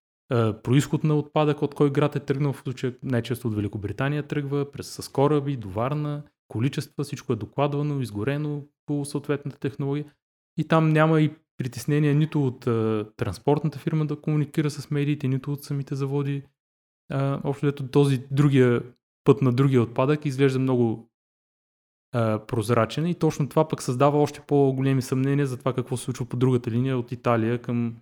происход 0.63 1.03
на 1.03 1.15
отпадък, 1.15 1.61
от 1.61 1.75
кой 1.75 1.91
град 1.91 2.15
е 2.15 2.19
тръгнал, 2.19 2.53
в 2.53 2.61
случая 2.61 2.95
най-често 3.03 3.47
от 3.47 3.55
Великобритания 3.55 4.23
тръгва, 4.23 4.71
през 4.71 4.87
с 4.91 5.11
кораби, 5.11 5.57
до 5.57 5.69
Варна, 5.69 6.23
количества, 6.47 7.03
всичко 7.03 7.33
е 7.33 7.35
докладвано, 7.35 8.01
изгорено 8.01 8.63
по 8.85 9.05
съответната 9.05 9.59
технология. 9.59 10.05
И 10.57 10.67
там 10.67 10.89
няма 10.89 11.21
и 11.21 11.35
притеснение 11.57 12.13
нито 12.13 12.47
от 12.47 12.67
а, 12.67 13.05
транспортната 13.17 13.79
фирма 13.79 14.05
да 14.05 14.21
комуникира 14.21 14.69
с 14.69 14.91
медиите, 14.91 15.27
нито 15.27 15.53
от 15.53 15.63
самите 15.63 15.95
заводи. 15.95 16.43
А, 17.11 17.41
общо 17.43 17.67
ето 17.67 17.87
този 17.87 18.23
другия 18.31 18.83
път 19.23 19.41
на 19.41 19.53
другия 19.53 19.81
отпадък 19.81 20.25
изглежда 20.25 20.59
много 20.59 21.09
а, 22.11 22.45
прозрачен 22.45 23.07
и 23.07 23.15
точно 23.15 23.49
това 23.49 23.67
пък 23.67 23.81
създава 23.81 24.21
още 24.21 24.41
по-големи 24.47 25.01
съмнения 25.01 25.47
за 25.47 25.57
това 25.57 25.73
какво 25.73 25.97
се 25.97 26.03
случва 26.03 26.25
по 26.25 26.37
другата 26.37 26.71
линия 26.71 26.97
от 26.97 27.11
Италия 27.11 27.61
към 27.61 27.95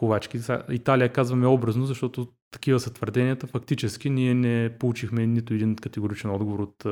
ковачки. 0.00 0.40
Италия 0.70 1.12
казваме 1.12 1.46
образно, 1.46 1.86
защото 1.86 2.28
такива 2.50 2.80
са 2.80 2.92
твърденията. 2.92 3.46
Фактически 3.46 4.10
ние 4.10 4.34
не 4.34 4.78
получихме 4.78 5.26
нито 5.26 5.54
един 5.54 5.76
категоричен 5.76 6.30
отговор 6.30 6.58
от 6.58 6.84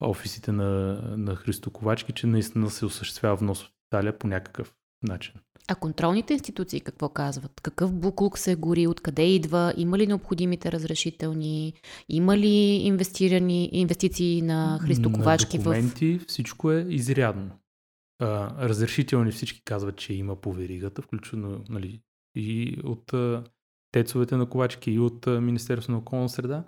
офисите 0.00 0.52
на, 0.52 1.00
на 1.16 1.36
Христо 1.36 1.70
Ковачки, 1.70 2.12
че 2.12 2.26
наистина 2.26 2.70
се 2.70 2.86
осъществява 2.86 3.36
внос 3.36 3.64
от 3.64 3.70
Италия 3.88 4.18
по 4.18 4.26
някакъв 4.26 4.74
начин. 5.02 5.34
А 5.68 5.74
контролните 5.74 6.32
институции 6.32 6.80
какво 6.80 7.08
казват? 7.08 7.60
Какъв 7.62 7.92
буклук 7.92 8.38
се 8.38 8.56
гори, 8.56 8.86
откъде 8.86 9.22
идва, 9.22 9.74
има 9.76 9.98
ли 9.98 10.06
необходимите 10.06 10.72
разрешителни, 10.72 11.74
има 12.08 12.38
ли 12.38 12.56
инвестирани, 12.84 13.70
инвестиции 13.72 14.42
на 14.42 14.78
Христо 14.82 15.12
Ковачки? 15.12 15.58
На 15.58 15.64
документи 15.64 16.18
в... 16.18 16.24
всичко 16.28 16.72
е 16.72 16.86
изрядно. 16.88 17.50
А, 18.18 18.50
разрешителни 18.68 19.32
всички 19.32 19.62
казват, 19.64 19.96
че 19.96 20.14
има 20.14 20.36
по 20.36 20.52
веригата, 20.52 21.02
включително 21.02 21.64
нали, 21.68 22.00
и 22.34 22.78
от 22.84 23.12
тецовете 23.92 24.36
на 24.36 24.46
ковачки, 24.46 24.90
и 24.90 24.98
от 24.98 25.26
Министерството 25.26 25.92
на 25.92 25.98
околна 25.98 26.28
среда. 26.28 26.64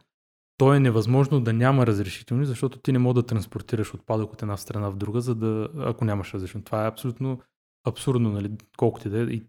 То 0.59 0.75
е 0.75 0.81
невъзможно 0.81 1.41
да 1.41 1.53
няма 1.53 1.87
разрешителни, 1.87 2.47
защото 2.47 2.79
ти 2.79 2.93
не 2.93 2.99
мога 2.99 3.15
да 3.15 3.27
транспортираш 3.27 3.95
отпадък 3.95 4.33
от 4.33 4.43
една 4.43 4.57
страна 4.57 4.91
в 4.91 4.97
друга, 4.97 5.21
за 5.21 5.35
да, 5.35 5.69
ако 5.79 6.05
нямаш 6.05 6.35
разрешителни. 6.35 6.65
Това 6.65 6.85
е 6.85 6.89
абсолютно 6.89 7.41
абсурдно, 7.87 8.33
нали, 8.33 8.51
колкото 8.77 9.11
да 9.11 9.21
е. 9.21 9.23
И 9.23 9.43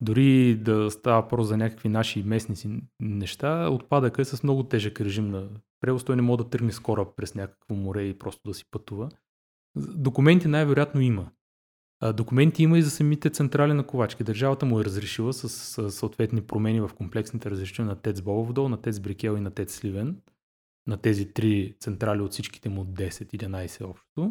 дори 0.00 0.56
да 0.56 0.90
става 0.90 1.22
въпрос 1.22 1.48
за 1.48 1.56
някакви 1.56 1.88
наши 1.88 2.22
местни 2.22 2.56
си 2.56 2.80
неща, 3.00 3.68
отпадъка 3.70 4.22
е 4.22 4.24
с 4.24 4.42
много 4.42 4.62
тежък 4.62 5.00
режим 5.00 5.30
на 5.30 5.48
превоз. 5.80 6.04
Той 6.04 6.16
не 6.16 6.22
може 6.22 6.38
да 6.38 6.50
тръгне 6.50 6.72
скоро 6.72 7.14
през 7.16 7.34
някакво 7.34 7.74
море 7.74 8.02
и 8.02 8.18
просто 8.18 8.48
да 8.48 8.54
си 8.54 8.64
пътува. 8.70 9.08
Документи 9.76 10.48
най-вероятно 10.48 11.00
има. 11.00 11.30
Документи 12.14 12.62
има 12.62 12.78
и 12.78 12.82
за 12.82 12.90
самите 12.90 13.30
централи 13.30 13.72
на 13.72 13.86
ковачки. 13.86 14.24
Държавата 14.24 14.66
му 14.66 14.80
е 14.80 14.84
разрешила 14.84 15.32
с, 15.32 15.48
с 15.48 15.90
съответни 15.90 16.42
промени 16.42 16.80
в 16.80 16.90
комплексните 16.96 17.50
разрешения 17.50 17.94
на 17.94 18.00
ТЕЦ 18.00 18.20
Бобов 18.20 18.52
дол, 18.52 18.68
на 18.68 18.82
ТЕЦ 18.82 19.00
Брикел 19.00 19.36
и 19.36 19.40
на 19.40 19.50
ТЕЦ 19.50 19.74
Сливен. 19.74 20.16
На 20.86 20.96
тези 20.96 21.32
три 21.32 21.74
централи 21.80 22.20
от 22.20 22.32
всичките 22.32 22.68
му 22.68 22.84
10-11 22.84 23.84
общо. 23.84 24.30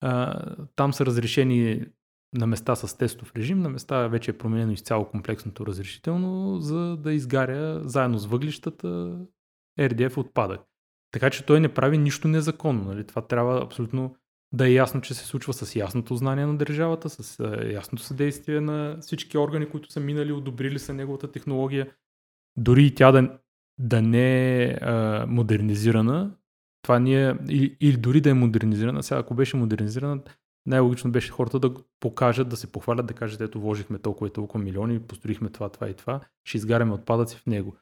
А, 0.00 0.40
там 0.76 0.92
са 0.92 1.06
разрешени 1.06 1.86
на 2.34 2.46
места 2.46 2.76
с 2.76 2.98
тестов 2.98 3.32
режим, 3.36 3.60
на 3.60 3.68
места 3.68 4.08
вече 4.08 4.30
е 4.30 4.38
променено 4.38 4.72
изцяло 4.72 5.04
комплексното 5.04 5.66
разрешително, 5.66 6.60
за 6.60 6.96
да 6.96 7.12
изгаря 7.12 7.80
заедно 7.84 8.18
с 8.18 8.26
въглищата 8.26 9.18
RDF 9.80 10.16
отпадък. 10.16 10.60
Така 11.12 11.30
че 11.30 11.46
той 11.46 11.60
не 11.60 11.74
прави 11.74 11.98
нищо 11.98 12.28
незаконно. 12.28 12.84
Нали? 12.84 13.06
Това 13.06 13.22
трябва 13.22 13.62
абсолютно 13.62 14.16
да 14.54 14.68
е 14.68 14.72
ясно, 14.72 15.00
че 15.00 15.14
се 15.14 15.26
случва 15.26 15.52
с 15.52 15.76
ясното 15.76 16.16
знание 16.16 16.46
на 16.46 16.56
държавата, 16.56 17.08
с 17.10 17.44
ясното 17.72 18.04
съдействие 18.04 18.60
на 18.60 18.96
всички 19.00 19.38
органи, 19.38 19.66
които 19.66 19.92
са 19.92 20.00
минали, 20.00 20.32
одобрили 20.32 20.78
са 20.78 20.94
неговата 20.94 21.32
технология. 21.32 21.90
Дори 22.56 22.84
и 22.84 22.94
тя 22.94 23.12
да, 23.12 23.38
да 23.78 24.02
не 24.02 24.62
е 24.62 24.78
а, 24.80 25.26
модернизирана, 25.28 26.30
това 26.82 26.98
ние, 26.98 27.34
или, 27.48 27.76
или 27.80 27.96
дори 27.96 28.20
да 28.20 28.30
е 28.30 28.34
модернизирана, 28.34 29.02
сега 29.02 29.20
ако 29.20 29.34
беше 29.34 29.56
модернизирана, 29.56 30.20
най-логично 30.66 31.12
беше 31.12 31.32
хората 31.32 31.58
да 31.58 31.74
покажат, 32.00 32.48
да 32.48 32.56
се 32.56 32.72
похвалят, 32.72 33.06
да 33.06 33.14
кажат, 33.14 33.40
ето 33.40 33.60
вложихме 33.60 33.98
толкова 33.98 34.26
и 34.26 34.32
толкова 34.32 34.64
милиони, 34.64 35.00
построихме 35.00 35.48
това, 35.48 35.68
това 35.68 35.88
и 35.88 35.94
това, 35.94 36.20
ще 36.44 36.56
изгаряме 36.56 36.92
отпадъци 36.92 37.36
в 37.36 37.46
него. 37.46 37.76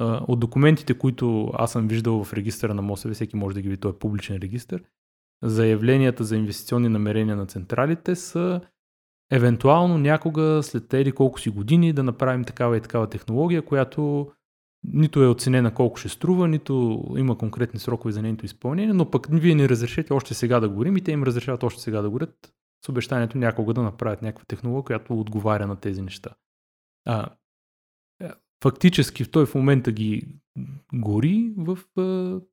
От 0.00 0.40
документите, 0.40 0.94
които 0.94 1.50
аз 1.54 1.72
съм 1.72 1.88
виждал 1.88 2.24
в 2.24 2.32
регистъра 2.32 2.74
на 2.74 2.82
МОСВ, 2.82 3.14
всеки 3.14 3.36
може 3.36 3.54
да 3.54 3.62
ги 3.62 3.68
види, 3.68 3.80
той 3.80 3.90
е 3.90 3.98
публичен 3.98 4.36
регистр, 4.36 4.80
заявленията 5.42 6.24
за 6.24 6.36
инвестиционни 6.36 6.88
намерения 6.88 7.36
на 7.36 7.46
централите 7.46 8.16
са 8.16 8.60
евентуално 9.32 9.98
някога 9.98 10.60
след 10.62 10.88
тези 10.88 11.12
колко 11.12 11.40
си 11.40 11.50
години 11.50 11.92
да 11.92 12.02
направим 12.02 12.44
такава 12.44 12.76
и 12.76 12.80
такава 12.80 13.06
технология, 13.06 13.62
която 13.62 14.30
нито 14.84 15.22
е 15.22 15.28
оценена 15.28 15.74
колко 15.74 15.96
ще 15.96 16.08
струва, 16.08 16.48
нито 16.48 17.04
има 17.16 17.38
конкретни 17.38 17.80
срокове 17.80 18.12
за 18.12 18.22
нейното 18.22 18.46
изпълнение, 18.46 18.92
но 18.92 19.10
пък 19.10 19.26
вие 19.30 19.54
ни 19.54 19.68
разрешите 19.68 20.12
още 20.12 20.34
сега 20.34 20.60
да 20.60 20.68
горим 20.68 20.96
и 20.96 21.00
те 21.00 21.12
им 21.12 21.22
разрешават 21.22 21.62
още 21.62 21.82
сега 21.82 22.02
да 22.02 22.10
горят 22.10 22.52
с 22.84 22.88
обещанието 22.88 23.38
някога 23.38 23.74
да 23.74 23.82
направят 23.82 24.22
някаква 24.22 24.44
технология, 24.44 24.84
която 24.84 25.20
отговаря 25.20 25.66
на 25.66 25.76
тези 25.76 26.02
неща. 26.02 26.30
А, 27.06 27.28
е, 28.20 28.30
фактически 28.62 29.30
той 29.30 29.46
в 29.46 29.54
момента 29.54 29.92
ги 29.92 30.41
гори 30.94 31.52
в 31.56 31.78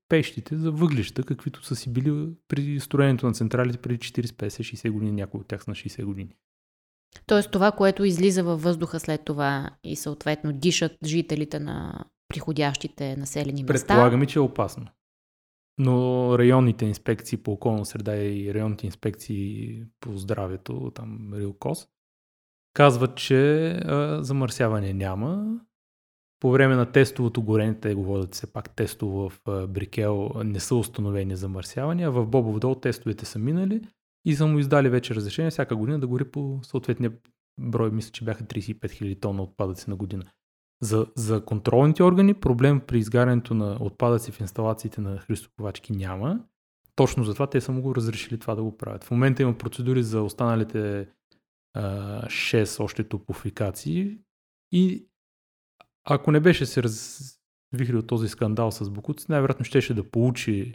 пещите 0.10 0.58
за 0.58 0.72
въглища, 0.72 1.24
каквито 1.24 1.66
са 1.66 1.76
си 1.76 1.94
били 1.94 2.30
при 2.48 2.80
строенето 2.80 3.26
на 3.26 3.34
централите 3.34 3.78
преди 3.78 3.98
40, 3.98 4.22
50, 4.22 4.48
60 4.48 4.92
години, 4.92 5.12
някои 5.12 5.40
от 5.40 5.48
тях 5.48 5.64
са 5.64 5.72
на 5.72 5.76
60 5.76 6.06
години. 6.06 6.36
Тоест 7.26 7.52
това, 7.52 7.72
което 7.72 8.06
излиза 8.06 8.44
във 8.44 8.62
въздуха 8.62 9.00
след 9.00 9.26
това 9.26 9.70
и 9.84 9.96
съответно 9.96 10.54
дишат 10.54 10.98
жителите 11.06 11.60
на 11.60 12.06
приходящите 12.28 13.16
населени 13.16 13.64
места. 13.64 13.88
Предполагаме, 13.88 14.26
че 14.26 14.40
е 14.40 14.42
опасно. 14.42 14.88
Но 15.78 16.36
районните 16.40 16.86
инспекции 16.86 17.38
по 17.38 17.52
околна 17.52 17.86
среда 17.86 18.16
и 18.16 18.54
районните 18.54 18.86
инспекции 18.86 19.84
по 20.00 20.18
здравето, 20.18 20.92
там 20.96 21.34
Рилкос, 21.34 21.88
казват, 22.74 23.18
че 23.18 23.70
а, 23.70 24.24
замърсяване 24.24 24.94
няма. 24.94 25.60
По 26.40 26.52
време 26.52 26.76
на 26.76 26.92
тестовото 26.92 27.42
горене, 27.42 27.74
те 27.74 27.96
го 27.96 28.04
водят 28.04 28.36
все 28.36 28.54
пак 28.54 28.76
тестово 28.76 29.30
в 29.30 29.68
Брикел, 29.68 30.32
не 30.44 30.60
са 30.60 30.76
установени 30.76 31.36
замърсявания. 31.36 32.12
В 32.12 32.26
Бобов 32.26 32.60
дол 32.60 32.76
тестовете 32.76 33.26
са 33.26 33.40
минали 33.40 33.82
и 34.26 34.36
са 34.36 34.48
му 34.48 34.60
издали 34.60 34.90
вече 34.90 35.16
разрешение 35.16 35.52
всяка 35.52 35.76
година 35.76 36.00
да 36.00 36.08
гори 36.08 36.26
по 36.26 36.60
съответния 36.64 37.12
брой, 37.60 37.92
мисля, 37.92 38.12
че 38.12 38.26
бяха 38.26 38.44
35 38.44 38.80
000 38.80 39.22
тона 39.22 39.44
отпадъци 39.44 39.90
на 39.90 39.96
година. 39.96 40.24
За, 40.82 41.08
за 41.16 41.46
контролните 41.46 42.04
органи 42.04 42.34
проблем 42.34 42.80
при 42.80 42.98
изгарянето 42.98 43.54
на 43.54 43.78
отпадъци 43.80 44.32
в 44.32 44.40
инсталациите 44.40 45.02
на 45.02 45.18
христоковачки 45.18 45.94
няма. 45.94 46.40
Точно 46.96 47.24
затова 47.24 47.48
те 47.48 47.62
са 47.62 47.72
му 47.72 47.82
го 47.82 47.96
разрешили 47.96 48.40
това 48.40 48.56
да 48.56 48.64
го 48.64 48.78
правят. 48.78 49.04
В 49.04 49.12
момента 49.12 49.44
има 49.44 49.58
процедури 49.58 50.04
за 50.04 50.22
останалите 50.22 51.08
а, 51.74 52.26
6 52.26 52.84
още 52.84 53.04
топофикации 53.04 54.18
и 54.72 55.08
ако 56.10 56.32
не 56.32 56.40
беше 56.40 56.66
се 56.66 56.84
развихрил 56.84 58.02
този 58.02 58.28
скандал 58.28 58.72
с 58.72 58.90
Бокуци, 58.90 59.26
най-вероятно 59.30 59.66
щеше 59.66 59.94
да 59.94 60.10
получи 60.12 60.74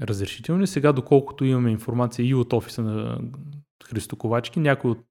разрешителни. 0.00 0.66
Сега, 0.66 0.92
доколкото 0.92 1.44
имаме 1.44 1.70
информация 1.70 2.26
и 2.26 2.34
от 2.34 2.52
офиса 2.52 2.82
на 2.82 3.20
Христо 3.84 4.16
Ковачки, 4.16 4.60
някои 4.60 4.90
от 4.90 5.06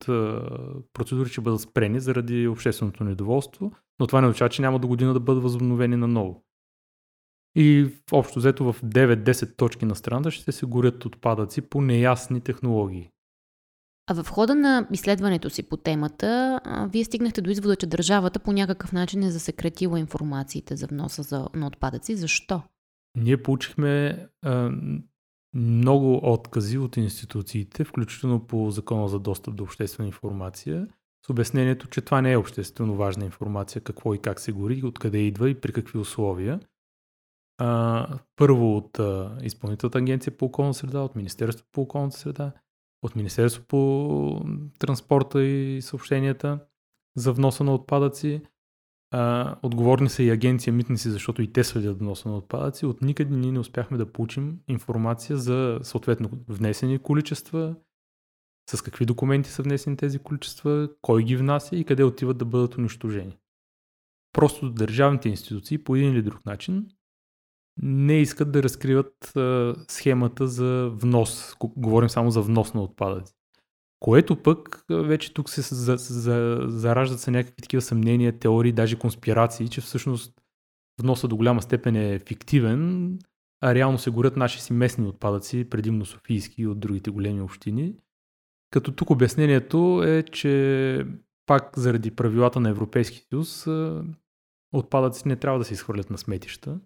процедури 0.93 1.29
ще 1.29 1.41
бъдат 1.41 1.61
спрени 1.61 1.99
заради 1.99 2.47
общественото 2.47 3.03
недоволство, 3.03 3.71
но 3.99 4.07
това 4.07 4.21
не 4.21 4.27
означава, 4.27 4.49
че 4.49 4.61
няма 4.61 4.79
до 4.79 4.87
година 4.87 5.13
да 5.13 5.19
бъдат 5.19 5.43
възобновени 5.43 5.95
наново. 5.95 6.43
И 7.55 7.89
общо 8.11 8.39
взето 8.39 8.73
в 8.73 8.81
9-10 8.81 9.57
точки 9.57 9.85
на 9.85 9.95
страната 9.95 10.31
ще 10.31 10.51
се 10.51 10.65
горят 10.65 11.05
отпадъци 11.05 11.61
по 11.61 11.81
неясни 11.81 12.41
технологии. 12.41 13.09
А 14.07 14.24
в 14.24 14.29
хода 14.29 14.55
на 14.55 14.88
изследването 14.91 15.50
си 15.50 15.63
по 15.63 15.77
темата, 15.77 16.60
вие 16.91 17.03
стигнахте 17.03 17.41
до 17.41 17.50
извода, 17.50 17.75
че 17.75 17.88
държавата 17.88 18.39
по 18.39 18.51
някакъв 18.51 18.91
начин 18.91 19.24
е 19.24 19.31
засекретила 19.31 20.00
информациите 20.00 20.75
за 20.75 20.88
вноса 20.88 21.24
за, 21.24 21.48
на 21.55 21.67
отпадъци. 21.67 22.15
Защо? 22.15 22.62
Ние 23.17 23.43
получихме 23.43 24.25
а, 24.41 24.72
много 25.53 26.19
откази 26.24 26.77
от 26.77 26.98
институциите, 26.98 27.83
включително 27.83 28.48
по 28.48 28.72
закона 28.72 29.07
за 29.07 29.19
достъп 29.19 29.55
до 29.55 29.63
обществена 29.63 30.07
информация, 30.07 30.88
с 31.25 31.29
обяснението, 31.29 31.88
че 31.88 32.01
това 32.01 32.22
не 32.22 32.31
е 32.31 32.38
обществено 32.38 32.95
важна 32.95 33.25
информация, 33.25 33.81
какво 33.81 34.13
и 34.13 34.19
как 34.19 34.39
се 34.39 34.51
гори, 34.51 34.81
откъде 34.83 35.17
идва 35.17 35.50
и 35.50 35.62
при 35.62 35.74
какви 35.74 36.00
условия. 36.00 36.60
А, 37.57 38.07
първо 38.36 38.77
от 38.77 39.00
а, 39.00 39.38
Изпълнителната 39.41 39.98
агенция 39.98 40.38
по 40.38 40.45
околна 40.45 40.74
среда, 40.74 41.00
от 41.00 41.15
Министерството 41.15 41.69
по 41.72 41.81
околната 41.81 42.17
среда, 42.17 42.51
от 43.03 43.15
Министерството 43.15 43.67
по 43.67 44.45
транспорта 44.79 45.43
и 45.43 45.81
съобщенията 45.81 46.60
за 47.15 47.33
вноса 47.33 47.63
на 47.63 47.74
отпадъци, 47.74 48.41
а, 49.12 49.55
отговорни 49.63 50.10
са 50.10 50.24
и 50.24 50.29
агенция 50.29 50.74
митници, 50.74 51.10
защото 51.10 51.41
и 51.41 51.53
те 51.53 51.63
следят 51.63 52.00
вноса 52.00 52.29
на 52.29 52.38
отпадъци. 52.38 52.86
От 52.86 53.01
никъде 53.01 53.36
ние 53.36 53.51
не 53.51 53.60
успяхме 53.60 53.98
да 53.98 54.12
получим 54.12 54.60
информация 54.67 55.38
за 55.38 55.79
съответно 55.83 56.29
внесени 56.48 57.00
количества, 57.00 57.75
с 58.69 58.81
какви 58.81 59.05
документи 59.05 59.50
са 59.50 59.63
внесени 59.63 59.98
тези 59.98 60.19
количества, 60.19 60.89
кой 61.01 61.24
ги 61.24 61.36
внася 61.36 61.75
и 61.75 61.83
къде 61.83 62.03
отиват 62.03 62.38
да 62.38 62.45
бъдат 62.45 62.77
унищожени. 62.77 63.38
Просто 64.33 64.69
държавните 64.69 65.29
институции 65.29 65.77
по 65.77 65.95
един 65.95 66.12
или 66.12 66.22
друг 66.22 66.45
начин 66.45 66.88
не 67.81 68.21
искат 68.21 68.51
да 68.51 68.63
разкриват 68.63 69.35
а, 69.35 69.75
схемата 69.87 70.47
за 70.47 70.89
внос. 70.93 71.55
Говорим 71.59 72.09
само 72.09 72.31
за 72.31 72.41
внос 72.41 72.73
на 72.73 72.81
отпадъци. 72.81 73.33
Което 73.99 74.36
пък 74.43 74.86
вече 74.89 75.33
тук 75.33 75.49
се 75.49 75.62
за, 75.62 75.95
за, 75.97 76.59
зараждат 76.67 77.19
се 77.19 77.31
някакви 77.31 77.62
такива 77.62 77.81
съмнения, 77.81 78.39
теории, 78.39 78.71
даже 78.71 78.99
конспирации, 78.99 79.69
че 79.69 79.81
всъщност 79.81 80.33
вноса 81.01 81.27
до 81.27 81.38
голяма 81.38 81.62
степен 81.62 81.95
е 81.95 82.19
фиктивен, 82.19 83.19
а 83.62 83.75
реално 83.75 83.97
се 83.97 84.09
горят 84.09 84.38
наши 84.38 84.62
си 84.62 84.73
местни 84.73 85.07
отпадъци, 85.07 85.69
предимно 85.69 86.05
софийски 86.05 86.62
и 86.62 86.67
от 86.67 86.79
другите 86.79 87.12
големи 87.12 87.41
общини. 87.41 87.95
Като 88.71 88.91
тук 88.91 89.09
обяснението 89.09 90.03
е, 90.05 90.23
че 90.23 91.05
пак 91.45 91.71
заради 91.75 92.12
правилата 92.12 92.59
на 92.59 92.69
Европейски 92.69 93.27
съюз 93.29 93.67
отпадъци 94.73 95.27
не 95.27 95.36
трябва 95.36 95.59
да 95.59 95.65
се 95.65 95.73
изхвърлят 95.73 96.09
на 96.09 96.17
сметища, 96.17 96.79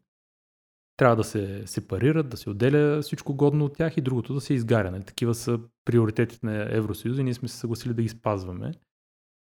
трябва 0.98 1.16
да 1.16 1.24
се 1.24 1.68
сепарират, 1.68 2.30
да 2.30 2.38
се 2.38 2.50
отделя 2.50 3.02
всичко 3.02 3.34
годно 3.36 3.66
от 3.66 3.74
тях 3.74 3.98
и 3.98 4.02
другото 4.02 4.34
да 4.34 4.42
се 4.42 4.54
изгаря. 4.54 4.92
Нали? 4.92 5.04
Такива 5.04 5.36
са 5.36 5.60
приоритетите 5.86 6.46
на 6.46 6.76
Евросъюза 6.76 7.22
и 7.22 7.24
ние 7.24 7.34
сме 7.34 7.48
се 7.48 7.58
съгласили 7.58 7.94
да 7.94 8.02
ги 8.02 8.10
спазваме. 8.10 8.72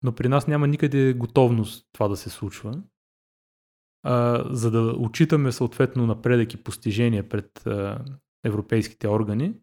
Но 0.03 0.15
при 0.15 0.27
нас 0.27 0.47
няма 0.47 0.67
никъде 0.67 1.13
готовност 1.13 1.87
това 1.93 2.07
да 2.07 2.17
се 2.17 2.29
случва. 2.29 2.83
А, 4.03 4.43
за 4.49 4.71
да 4.71 4.81
отчитаме 4.81 5.51
съответно 5.51 6.07
напредък 6.07 6.53
и 6.53 6.63
постижения 6.63 7.29
пред 7.29 7.67
а, 7.67 8.05
европейските 8.43 9.07
органи, 9.07 9.53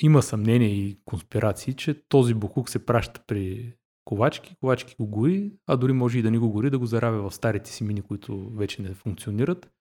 има 0.00 0.22
съмнение 0.22 0.68
и 0.68 1.00
конспирации, 1.04 1.74
че 1.74 2.08
този 2.08 2.34
букук 2.34 2.68
се 2.68 2.86
праща 2.86 3.22
при 3.26 3.74
ковачки, 4.04 4.56
ковачки 4.60 4.94
го 5.00 5.06
гори, 5.06 5.52
а 5.66 5.76
дори 5.76 5.92
може 5.92 6.18
и 6.18 6.22
да 6.22 6.30
не 6.30 6.38
го 6.38 6.50
гори, 6.50 6.70
да 6.70 6.78
го 6.78 6.86
заравя 6.86 7.30
в 7.30 7.34
старите 7.34 7.70
си 7.70 7.84
мини, 7.84 8.02
които 8.02 8.50
вече 8.50 8.82
не 8.82 8.94
функционират. 8.94 9.73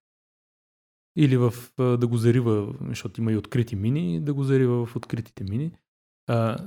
Или 1.15 1.37
в, 1.37 1.53
да 1.77 2.07
го 2.07 2.17
зарива, 2.17 2.73
защото 2.87 3.21
има 3.21 3.31
и 3.31 3.37
открити 3.37 3.75
мини, 3.75 4.21
да 4.21 4.33
го 4.33 4.43
зарива 4.43 4.85
в 4.85 4.95
откритите 4.95 5.43
мини. 5.43 5.71
А, 6.27 6.57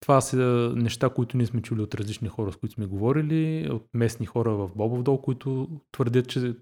това 0.00 0.20
са 0.20 0.72
неща, 0.76 1.10
които 1.10 1.36
ние 1.36 1.46
сме 1.46 1.62
чули 1.62 1.82
от 1.82 1.94
различни 1.94 2.28
хора, 2.28 2.52
с 2.52 2.56
които 2.56 2.74
сме 2.74 2.86
говорили, 2.86 3.68
от 3.70 3.86
местни 3.94 4.26
хора 4.26 4.50
в 4.50 4.70
Бобов 4.76 5.02
дол, 5.02 5.20
които 5.20 5.68
твърдят, 5.92 6.28
че 6.28 6.56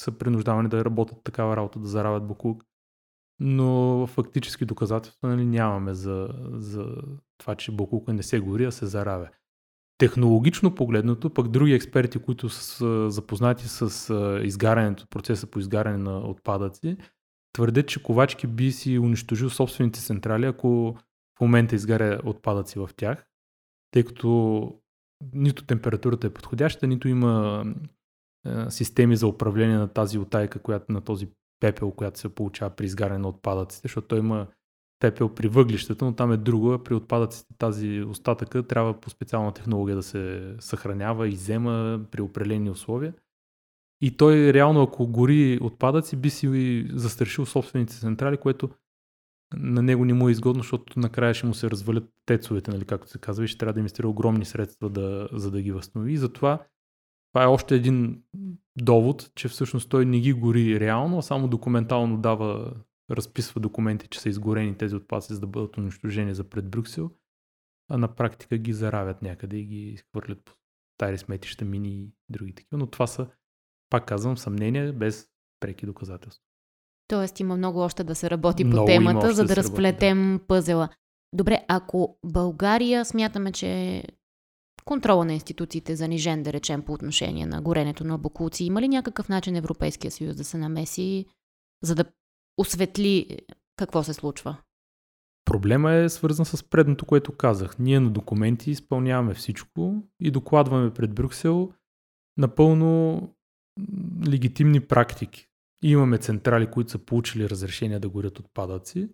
са 0.00 0.12
принуждавани 0.18 0.68
да 0.68 0.84
работят 0.84 1.22
такава 1.24 1.56
работа, 1.56 1.78
да 1.78 1.88
заравят 1.88 2.26
буклук. 2.26 2.64
Но 3.40 4.06
фактически 4.06 4.64
доказателства 4.64 5.28
нали, 5.28 5.44
нямаме 5.44 5.94
за, 5.94 6.28
за 6.52 6.96
това, 7.38 7.54
че 7.54 7.72
буклука 7.72 8.12
не 8.12 8.22
се 8.22 8.40
гори, 8.40 8.64
а 8.64 8.72
се 8.72 8.86
заравя. 8.86 9.28
Технологично 9.98 10.74
погледнато, 10.74 11.30
пък 11.30 11.48
други 11.48 11.72
експерти, 11.72 12.18
които 12.18 12.48
са 12.48 13.10
запознати 13.10 13.68
с 13.68 14.14
изгарянето, 14.44 15.06
процеса 15.06 15.46
по 15.46 15.58
изгаряне 15.58 15.98
на 15.98 16.18
отпадъци, 16.18 16.96
твърдят, 17.52 17.88
че 17.88 18.02
Ковачки 18.02 18.46
би 18.46 18.72
си 18.72 18.98
унищожил 18.98 19.50
собствените 19.50 20.00
централи, 20.00 20.46
ако 20.46 20.96
в 21.38 21.40
момента 21.40 21.74
изгаря 21.74 22.20
отпадъци 22.24 22.78
в 22.78 22.90
тях, 22.96 23.26
тъй 23.90 24.04
като 24.04 24.72
нито 25.32 25.64
температурата 25.64 26.26
е 26.26 26.34
подходяща, 26.34 26.86
нито 26.86 27.08
има 27.08 27.64
системи 28.68 29.16
за 29.16 29.26
управление 29.26 29.76
на 29.76 29.88
тази 29.88 30.18
отайка, 30.18 30.58
която, 30.58 30.92
на 30.92 31.00
този 31.00 31.28
пепел, 31.60 31.90
която 31.90 32.18
се 32.18 32.34
получава 32.34 32.70
при 32.70 32.84
изгаряне 32.84 33.18
на 33.18 33.28
отпадъците, 33.28 33.80
защото 33.82 34.08
той 34.08 34.18
има 34.18 34.46
пепел 35.04 35.28
при 35.28 35.48
въглищата, 35.48 36.04
но 36.04 36.14
там 36.14 36.32
е 36.32 36.36
друго, 36.36 36.78
при 36.84 36.94
отпадъците 36.94 37.54
тази 37.58 38.02
остатъка 38.08 38.62
трябва 38.62 39.00
по 39.00 39.10
специална 39.10 39.52
технология 39.52 39.96
да 39.96 40.02
се 40.02 40.54
съхранява 40.58 41.28
и 41.28 41.30
взема 41.30 42.00
при 42.10 42.22
определени 42.22 42.70
условия. 42.70 43.14
И 44.00 44.16
той 44.16 44.52
реално, 44.52 44.82
ако 44.82 45.06
гори 45.06 45.58
отпадъци, 45.62 46.16
би 46.16 46.30
си 46.30 46.86
застрашил 46.92 47.46
собствените 47.46 47.94
централи, 47.94 48.36
което 48.36 48.70
на 49.56 49.82
него 49.82 50.04
не 50.04 50.14
му 50.14 50.28
е 50.28 50.32
изгодно, 50.32 50.62
защото 50.62 51.00
накрая 51.00 51.34
ще 51.34 51.46
му 51.46 51.54
се 51.54 51.70
развалят 51.70 52.04
тецовете, 52.26 52.70
нали, 52.70 52.84
както 52.84 53.08
се 53.08 53.18
казва, 53.18 53.44
и 53.44 53.48
ще 53.48 53.58
трябва 53.58 53.72
да 53.72 53.80
инвестира 53.80 54.08
огромни 54.08 54.44
средства, 54.44 54.90
да, 54.90 55.28
за 55.32 55.50
да 55.50 55.62
ги 55.62 55.72
възстанови. 55.72 56.12
И 56.12 56.16
затова 56.16 56.58
това 57.32 57.44
е 57.44 57.46
още 57.46 57.74
един 57.74 58.22
довод, 58.76 59.30
че 59.34 59.48
всъщност 59.48 59.88
той 59.88 60.04
не 60.04 60.20
ги 60.20 60.32
гори 60.32 60.80
реално, 60.80 61.18
а 61.18 61.22
само 61.22 61.48
документално 61.48 62.16
дава 62.16 62.74
разписва 63.10 63.60
документи, 63.60 64.08
че 64.08 64.20
са 64.20 64.28
изгорени 64.28 64.78
тези 64.78 64.96
отпадъци, 64.96 65.34
за 65.34 65.40
да 65.40 65.46
бъдат 65.46 65.76
унищожени 65.76 66.34
за 66.34 66.44
пред 66.44 66.70
Брюксел, 66.70 67.10
а 67.90 67.98
на 67.98 68.14
практика 68.14 68.58
ги 68.58 68.72
заравят 68.72 69.22
някъде 69.22 69.56
и 69.56 69.64
ги 69.64 69.76
изхвърлят 69.76 70.44
по 70.44 70.52
стари 70.98 71.18
сметища, 71.18 71.64
мини 71.64 71.88
и 71.88 72.12
други 72.28 72.54
такива. 72.54 72.78
Но 72.78 72.86
това 72.86 73.06
са, 73.06 73.26
пак 73.90 74.06
казвам, 74.06 74.38
съмнения 74.38 74.92
без 74.92 75.28
преки 75.60 75.86
доказателства. 75.86 76.42
Тоест 77.08 77.40
има 77.40 77.56
много 77.56 77.78
още 77.78 78.04
да 78.04 78.14
се 78.14 78.30
работи 78.30 78.64
много 78.64 78.86
по 78.86 78.92
темата, 78.92 79.32
за 79.32 79.42
да, 79.42 79.48
да 79.48 79.56
разплетем 79.56 80.18
работи, 80.18 80.42
да. 80.42 80.46
пъзела. 80.46 80.88
Добре, 81.32 81.64
ако 81.68 82.18
България 82.24 83.04
смятаме, 83.04 83.52
че 83.52 84.02
контрола 84.84 85.24
на 85.24 85.32
институциите 85.32 85.92
е 85.92 85.96
занижен, 85.96 86.42
да 86.42 86.52
речем, 86.52 86.82
по 86.82 86.92
отношение 86.92 87.46
на 87.46 87.62
горенето 87.62 88.04
на 88.04 88.18
бокулци, 88.18 88.64
има 88.64 88.82
ли 88.82 88.88
някакъв 88.88 89.28
начин 89.28 89.56
Европейския 89.56 90.10
съюз 90.10 90.36
да 90.36 90.44
се 90.44 90.58
намеси, 90.58 91.26
за 91.82 91.94
да 91.94 92.04
осветли 92.58 93.38
какво 93.76 94.02
се 94.02 94.14
случва? 94.14 94.56
Проблема 95.44 95.92
е 95.92 96.08
свързан 96.08 96.46
с 96.46 96.62
предното, 96.62 97.06
което 97.06 97.32
казах. 97.32 97.78
Ние 97.78 98.00
на 98.00 98.10
документи 98.10 98.70
изпълняваме 98.70 99.34
всичко 99.34 100.02
и 100.20 100.30
докладваме 100.30 100.94
пред 100.94 101.14
Брюксел 101.14 101.72
напълно 102.36 103.20
легитимни 104.28 104.80
практики. 104.80 105.46
Имаме 105.82 106.18
централи, 106.18 106.70
които 106.70 106.90
са 106.90 106.98
получили 106.98 107.48
разрешение 107.48 107.98
да 107.98 108.08
горят 108.08 108.38
отпадъци. 108.38 109.08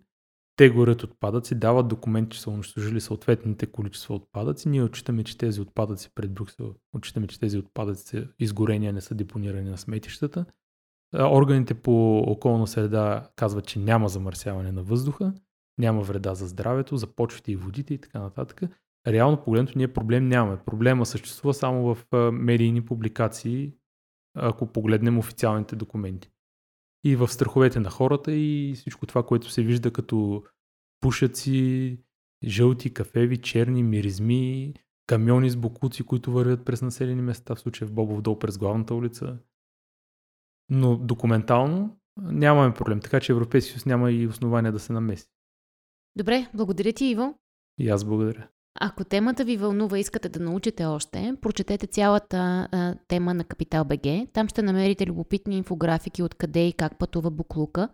Те 0.55 0.69
горят 0.69 1.03
отпадъци, 1.03 1.55
дават 1.55 1.87
документи, 1.87 2.35
че 2.35 2.41
са 2.41 2.49
унищожили 2.49 3.01
съответните 3.01 3.65
количества 3.65 4.15
отпадъци. 4.15 4.69
Ние 4.69 4.83
отчитаме, 4.83 5.23
че 5.23 5.37
тези 5.37 5.61
отпадъци 5.61 6.09
пред 6.15 6.33
Брюксел, 6.33 6.75
отчитаме, 6.93 7.27
че 7.27 7.39
тези 7.39 7.57
отпадъци 7.57 8.27
изгорения 8.39 8.93
не 8.93 9.01
са 9.01 9.15
депонирани 9.15 9.69
на 9.69 9.77
сметищата. 9.77 10.45
Органите 11.19 11.73
по 11.73 12.17
околна 12.17 12.67
среда 12.67 13.29
казват, 13.35 13.65
че 13.65 13.79
няма 13.79 14.09
замърсяване 14.09 14.71
на 14.71 14.83
въздуха, 14.83 15.33
няма 15.77 16.01
вреда 16.01 16.35
за 16.35 16.47
здравето, 16.47 16.97
за 16.97 17.07
почвите 17.07 17.51
и 17.51 17.55
водите 17.55 17.93
и 17.93 17.97
така 17.97 18.19
нататък. 18.19 18.61
Реално 19.07 19.43
погледното 19.43 19.77
ние 19.77 19.93
проблем 19.93 20.27
нямаме. 20.27 20.57
Проблема 20.65 21.05
съществува 21.05 21.53
само 21.53 21.95
в 21.95 22.31
медийни 22.31 22.85
публикации, 22.85 23.73
ако 24.35 24.67
погледнем 24.67 25.17
официалните 25.17 25.75
документи. 25.75 26.31
И 27.03 27.15
в 27.15 27.27
страховете 27.27 27.79
на 27.79 27.89
хората 27.89 28.31
и 28.31 28.73
всичко 28.75 29.05
това, 29.05 29.23
което 29.23 29.49
се 29.49 29.63
вижда 29.63 29.93
като 29.93 30.43
пушаци, 30.99 31.99
жълти, 32.43 32.93
кафеви, 32.93 33.37
черни, 33.37 33.83
миризми, 33.83 34.73
камиони 35.07 35.49
с 35.49 35.57
бокуци, 35.57 36.03
които 36.03 36.31
вървят 36.31 36.65
през 36.65 36.81
населени 36.81 37.21
места, 37.21 37.55
в 37.55 37.59
случая 37.59 37.87
в 37.87 37.91
Бобов 37.91 38.21
дол 38.21 38.39
през 38.39 38.57
главната 38.57 38.95
улица. 38.95 39.37
Но 40.71 40.97
документално 40.97 41.97
нямаме 42.17 42.73
проблем, 42.73 42.99
така 42.99 43.19
че 43.19 43.31
Европейския 43.31 43.71
съюз 43.71 43.85
няма 43.85 44.11
и 44.11 44.27
основания 44.27 44.71
да 44.71 44.79
се 44.79 44.93
намеси. 44.93 45.27
Добре, 46.17 46.47
благодаря 46.53 46.93
ти, 46.93 47.05
Иво. 47.05 47.35
И 47.79 47.89
аз 47.89 48.03
благодаря. 48.05 48.47
Ако 48.79 49.03
темата 49.03 49.43
ви 49.43 49.57
вълнува 49.57 49.99
искате 49.99 50.29
да 50.29 50.39
научите 50.39 50.85
още, 50.85 51.35
прочетете 51.41 51.87
цялата 51.87 52.67
а, 52.71 52.95
тема 53.07 53.33
на 53.33 53.43
Капитал 53.43 53.85
БГ. 53.85 54.31
Там 54.33 54.47
ще 54.47 54.61
намерите 54.61 55.07
любопитни 55.07 55.57
инфографики 55.57 56.23
откъде 56.23 56.67
и 56.67 56.73
как 56.73 56.97
пътува 56.97 57.31
буклука. 57.31 57.89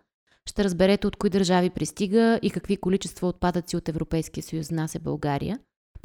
Ще 0.46 0.64
разберете 0.64 1.06
от 1.06 1.16
кои 1.16 1.30
държави 1.30 1.70
пристига 1.70 2.38
и 2.42 2.50
какви 2.50 2.76
количества 2.76 3.28
отпадъци 3.28 3.76
от 3.76 3.88
Европейския 3.88 4.42
съюз 4.42 4.68
внася 4.68 5.00
България. 5.00 5.58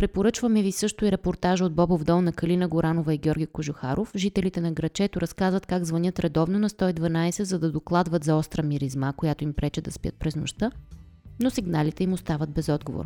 Препоръчваме 0.04 0.62
ви 0.62 0.72
също 0.72 1.06
и 1.06 1.12
репортажа 1.12 1.66
от 1.66 1.74
Бобов 1.74 2.04
дол 2.04 2.22
на 2.22 2.34
Калина 2.34 2.68
Горанова 2.68 3.14
и 3.14 3.18
Георги 3.18 3.48
Кожухаров. 3.48 4.12
Жителите 4.16 4.62
на 4.62 4.72
грачето 4.72 5.22
разказват 5.22 5.66
как 5.66 5.86
звънят 5.86 6.20
редовно 6.20 6.60
на 6.60 6.70
112, 6.70 7.44
за 7.44 7.60
да 7.60 7.72
докладват 7.72 8.24
за 8.24 8.36
остра 8.36 8.64
миризма, 8.64 9.14
която 9.14 9.44
им 9.44 9.54
прече 9.54 9.82
да 9.82 9.92
спят 9.92 10.16
през 10.20 10.36
нощта, 10.36 10.72
но 11.40 11.50
сигналите 11.50 12.04
им 12.04 12.14
остават 12.14 12.50
без 12.50 12.70
отговор. 12.70 13.06